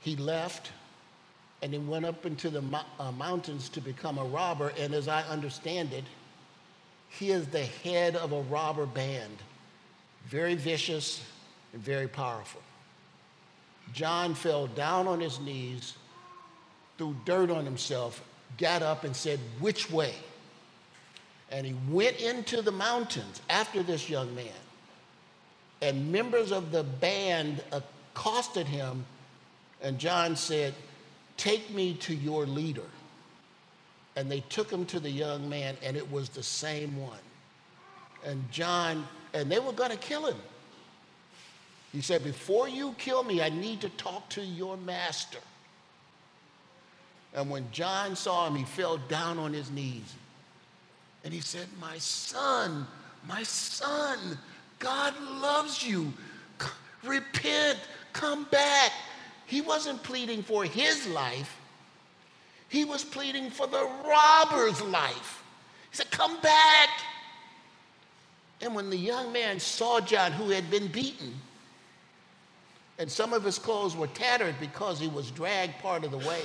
he 0.00 0.16
left 0.16 0.72
and 1.62 1.72
he 1.72 1.78
went 1.78 2.04
up 2.04 2.26
into 2.26 2.50
the 2.50 2.62
uh, 2.98 3.12
mountains 3.12 3.68
to 3.70 3.80
become 3.80 4.18
a 4.18 4.24
robber. 4.24 4.72
And 4.78 4.92
as 4.92 5.06
I 5.06 5.22
understand 5.22 5.92
it, 5.92 6.04
he 7.08 7.30
is 7.30 7.46
the 7.46 7.64
head 7.64 8.16
of 8.16 8.32
a 8.32 8.42
robber 8.42 8.84
band, 8.84 9.38
very 10.26 10.56
vicious 10.56 11.22
and 11.72 11.80
very 11.80 12.08
powerful. 12.08 12.60
John 13.92 14.34
fell 14.34 14.66
down 14.66 15.06
on 15.06 15.20
his 15.20 15.38
knees, 15.38 15.94
threw 16.98 17.14
dirt 17.24 17.50
on 17.50 17.64
himself, 17.64 18.22
got 18.58 18.82
up 18.82 19.04
and 19.04 19.14
said, 19.14 19.38
Which 19.60 19.90
way? 19.90 20.14
And 21.50 21.66
he 21.66 21.74
went 21.90 22.20
into 22.20 22.62
the 22.62 22.72
mountains 22.72 23.40
after 23.50 23.82
this 23.82 24.08
young 24.08 24.34
man. 24.34 24.46
And 25.82 26.10
members 26.10 26.50
of 26.50 26.72
the 26.72 26.82
band 26.82 27.62
accosted 27.72 28.66
him, 28.66 29.04
and 29.82 29.98
John 29.98 30.34
said, 30.34 30.74
Take 31.36 31.70
me 31.70 31.94
to 31.94 32.14
your 32.14 32.46
leader. 32.46 32.82
And 34.16 34.30
they 34.30 34.40
took 34.48 34.70
him 34.70 34.84
to 34.86 35.00
the 35.00 35.10
young 35.10 35.48
man, 35.48 35.76
and 35.82 35.96
it 35.96 36.10
was 36.10 36.28
the 36.28 36.42
same 36.42 37.00
one. 37.00 37.18
And 38.24 38.44
John, 38.50 39.06
and 39.32 39.50
they 39.50 39.58
were 39.58 39.72
going 39.72 39.90
to 39.90 39.96
kill 39.96 40.26
him. 40.26 40.36
He 41.92 42.00
said, 42.00 42.22
Before 42.22 42.68
you 42.68 42.94
kill 42.98 43.22
me, 43.22 43.42
I 43.42 43.48
need 43.48 43.80
to 43.80 43.88
talk 43.90 44.28
to 44.30 44.42
your 44.42 44.76
master. 44.76 45.38
And 47.34 47.48
when 47.50 47.66
John 47.72 48.14
saw 48.14 48.46
him, 48.46 48.56
he 48.56 48.64
fell 48.64 48.98
down 49.08 49.38
on 49.38 49.52
his 49.52 49.70
knees. 49.70 50.14
And 51.24 51.32
he 51.32 51.40
said, 51.40 51.66
My 51.80 51.96
son, 51.98 52.86
my 53.26 53.42
son, 53.42 54.38
God 54.78 55.14
loves 55.40 55.86
you. 55.86 56.12
Repent, 57.04 57.78
come 58.12 58.44
back. 58.44 58.92
He 59.52 59.60
wasn't 59.60 60.02
pleading 60.02 60.42
for 60.42 60.64
his 60.64 61.06
life, 61.08 61.58
he 62.70 62.86
was 62.86 63.04
pleading 63.04 63.50
for 63.50 63.66
the 63.66 63.86
robber's 64.02 64.80
life. 64.80 65.44
He 65.90 65.96
said, 65.98 66.10
Come 66.10 66.40
back. 66.40 66.88
And 68.62 68.74
when 68.74 68.88
the 68.88 68.96
young 68.96 69.30
man 69.30 69.60
saw 69.60 70.00
John, 70.00 70.32
who 70.32 70.48
had 70.48 70.70
been 70.70 70.86
beaten, 70.86 71.34
and 72.98 73.10
some 73.10 73.34
of 73.34 73.44
his 73.44 73.58
clothes 73.58 73.94
were 73.94 74.06
tattered 74.06 74.54
because 74.58 74.98
he 74.98 75.08
was 75.08 75.30
dragged 75.30 75.78
part 75.80 76.02
of 76.04 76.12
the 76.12 76.26
way, 76.26 76.44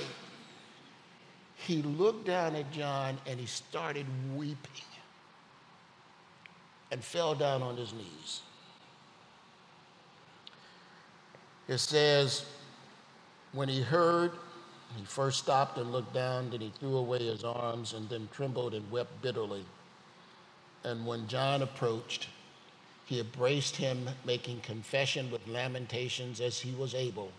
he 1.54 1.80
looked 1.80 2.26
down 2.26 2.56
at 2.56 2.70
John 2.72 3.16
and 3.26 3.40
he 3.40 3.46
started 3.46 4.04
weeping 4.36 4.84
and 6.90 7.02
fell 7.02 7.34
down 7.34 7.62
on 7.62 7.74
his 7.78 7.94
knees. 7.94 8.42
It 11.68 11.78
says, 11.78 12.44
when 13.52 13.68
he 13.68 13.80
heard, 13.80 14.32
he 14.96 15.04
first 15.04 15.38
stopped 15.38 15.78
and 15.78 15.92
looked 15.92 16.14
down, 16.14 16.50
then 16.50 16.60
he 16.60 16.72
threw 16.78 16.96
away 16.96 17.18
his 17.18 17.44
arms 17.44 17.92
and 17.92 18.08
then 18.08 18.28
trembled 18.32 18.74
and 18.74 18.90
wept 18.90 19.20
bitterly. 19.22 19.64
And 20.84 21.06
when 21.06 21.26
John 21.28 21.62
approached, 21.62 22.28
he 23.04 23.20
embraced 23.20 23.76
him, 23.76 24.08
making 24.24 24.60
confession 24.60 25.30
with 25.30 25.46
lamentations 25.48 26.40
as 26.40 26.58
he 26.58 26.72
was 26.74 26.94
able, 26.94 27.32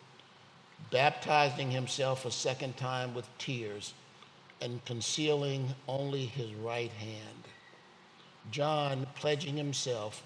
baptizing 0.92 1.70
himself 1.70 2.26
a 2.26 2.32
second 2.32 2.76
time 2.78 3.14
with 3.14 3.28
tears 3.38 3.94
and 4.62 4.84
concealing 4.86 5.74
only 5.88 6.26
his 6.26 6.54
right 6.56 6.92
hand. 6.92 7.44
John, 8.52 9.06
pledging 9.16 9.56
himself 9.56 10.24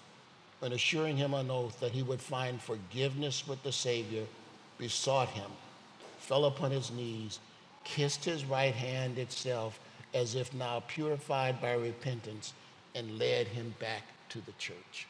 and 0.62 0.74
assuring 0.74 1.17
him 1.17 1.34
on 1.34 1.52
oath 1.52 1.80
that 1.82 1.91
he 1.91 2.04
would 2.04 2.22
find 2.22 2.62
forgiveness 2.62 3.46
with 3.48 3.62
the 3.63 3.72
Savior, 3.72 4.26
besought 4.78 5.30
him, 5.30 5.52
fell 6.24 6.46
upon 6.46 6.72
his 6.72 6.90
knees, 6.92 7.40
kissed 7.84 8.24
his 8.24 8.46
right 8.46 8.74
hand 8.74 9.18
itself 9.18 9.80
as 10.14 10.36
if 10.36 10.54
now 10.54 10.82
purified 10.88 11.60
by 11.62 11.74
repentance, 11.74 12.54
and 12.96 13.20
led 13.20 13.48
him 13.48 13.74
back 13.80 14.04
to 14.30 14.40
the 14.42 14.52
church. 14.54 15.08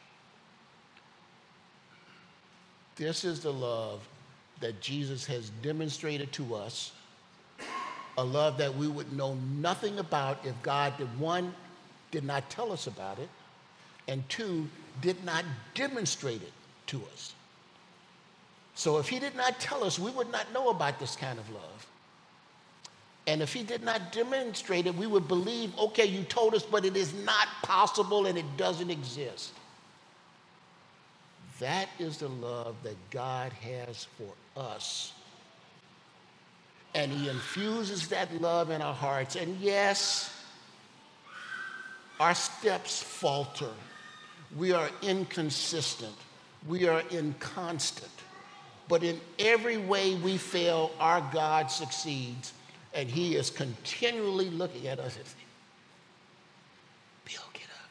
This 2.96 3.24
is 3.24 3.40
the 3.40 3.52
love 3.52 4.00
that 4.60 4.80
Jesus 4.80 5.26
has 5.26 5.50
demonstrated 5.62 6.32
to 6.32 6.54
us, 6.54 6.92
a 8.16 8.24
love 8.24 8.58
that 8.58 8.74
we 8.74 8.88
would 8.88 9.12
know 9.12 9.36
nothing 9.58 9.98
about 9.98 10.44
if 10.44 10.60
God 10.62 10.96
did 10.96 11.18
one 11.18 11.54
did 12.10 12.24
not 12.24 12.48
tell 12.48 12.72
us 12.72 12.86
about 12.86 13.18
it, 13.18 13.28
and 14.08 14.26
two, 14.28 14.68
did 15.00 15.22
not 15.24 15.44
demonstrate 15.74 16.42
it 16.42 16.52
to 16.86 17.02
us. 17.12 17.34
So 18.74 18.98
if 18.98 19.08
he 19.08 19.18
did 19.18 19.36
not 19.36 19.60
tell 19.60 19.84
us, 19.84 19.98
we 19.98 20.10
would 20.10 20.30
not 20.32 20.52
know 20.52 20.70
about 20.70 20.98
this 20.98 21.16
kind 21.16 21.38
of 21.38 21.48
love. 21.50 21.86
And 23.26 23.40
if 23.40 23.54
he 23.54 23.62
did 23.62 23.82
not 23.82 24.12
demonstrate 24.12 24.86
it, 24.86 24.94
we 24.94 25.06
would 25.06 25.28
believe, 25.28 25.76
okay, 25.78 26.04
you 26.04 26.24
told 26.24 26.54
us, 26.54 26.62
but 26.62 26.84
it 26.84 26.96
is 26.96 27.14
not 27.24 27.48
possible 27.62 28.26
and 28.26 28.36
it 28.36 28.56
doesn't 28.56 28.90
exist. 28.90 29.52
That 31.60 31.88
is 31.98 32.18
the 32.18 32.28
love 32.28 32.76
that 32.82 32.96
God 33.10 33.52
has 33.52 34.06
for 34.18 34.60
us. 34.60 35.12
And 36.94 37.10
he 37.10 37.28
infuses 37.28 38.08
that 38.08 38.40
love 38.40 38.70
in 38.70 38.82
our 38.82 38.94
hearts. 38.94 39.36
And 39.36 39.56
yes, 39.58 40.34
our 42.20 42.34
steps 42.34 43.02
falter. 43.02 43.70
We 44.56 44.72
are 44.72 44.90
inconsistent. 45.02 46.14
We 46.68 46.86
are 46.86 47.02
inconstant. 47.10 48.10
But 48.88 49.02
in 49.02 49.20
every 49.38 49.76
way 49.76 50.14
we 50.16 50.36
fail, 50.36 50.92
our 51.00 51.26
God 51.32 51.70
succeeds. 51.70 52.52
And 52.92 53.08
He 53.08 53.36
is 53.36 53.50
continually 53.50 54.50
looking 54.50 54.86
at 54.86 54.98
us 54.98 55.16
and 55.16 55.26
saying, 55.26 55.44
Bill, 57.24 57.42
get 57.52 57.62
up. 57.64 57.90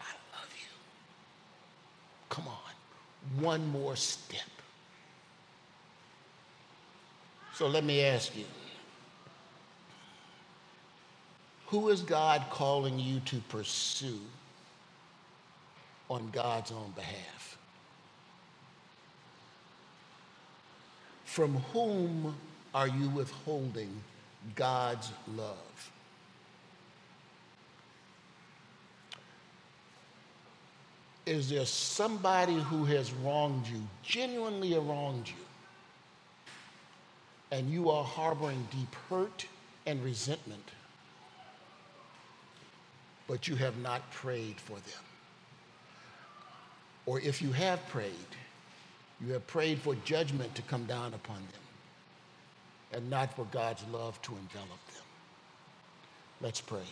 I 0.00 0.38
love 0.38 0.48
you. 0.52 0.68
Come 2.30 2.46
on, 2.48 3.42
one 3.44 3.66
more 3.68 3.96
step. 3.96 4.40
So 7.54 7.66
let 7.66 7.84
me 7.84 8.02
ask 8.02 8.36
you. 8.36 8.44
Who 11.68 11.88
is 11.88 12.00
God 12.00 12.44
calling 12.50 12.98
you 12.98 13.18
to 13.20 13.38
pursue 13.48 14.20
on 16.08 16.30
God's 16.30 16.70
own 16.70 16.92
behalf? 16.94 17.58
From 21.36 21.56
whom 21.74 22.34
are 22.74 22.88
you 22.88 23.10
withholding 23.10 23.90
God's 24.54 25.12
love? 25.36 25.90
Is 31.26 31.50
there 31.50 31.66
somebody 31.66 32.54
who 32.54 32.86
has 32.86 33.12
wronged 33.12 33.66
you, 33.66 33.82
genuinely 34.02 34.72
wronged 34.78 35.28
you, 35.28 35.44
and 37.50 37.68
you 37.70 37.90
are 37.90 38.02
harboring 38.02 38.66
deep 38.70 38.94
hurt 39.10 39.44
and 39.84 40.02
resentment? 40.02 40.70
but 43.28 43.48
you 43.48 43.56
have 43.56 43.76
not 43.78 44.08
prayed 44.12 44.54
for 44.60 44.74
them. 44.74 45.04
Or 47.06 47.20
if 47.20 47.42
you 47.42 47.50
have 47.50 47.84
prayed, 47.88 48.12
you 49.24 49.32
have 49.32 49.46
prayed 49.46 49.80
for 49.80 49.94
judgment 50.04 50.54
to 50.54 50.62
come 50.62 50.84
down 50.84 51.14
upon 51.14 51.36
them 51.36 51.62
and 52.92 53.10
not 53.10 53.34
for 53.34 53.46
God's 53.46 53.84
love 53.92 54.20
to 54.22 54.32
envelop 54.32 54.68
them. 54.68 55.04
Let's 56.40 56.60
pray. 56.60 56.86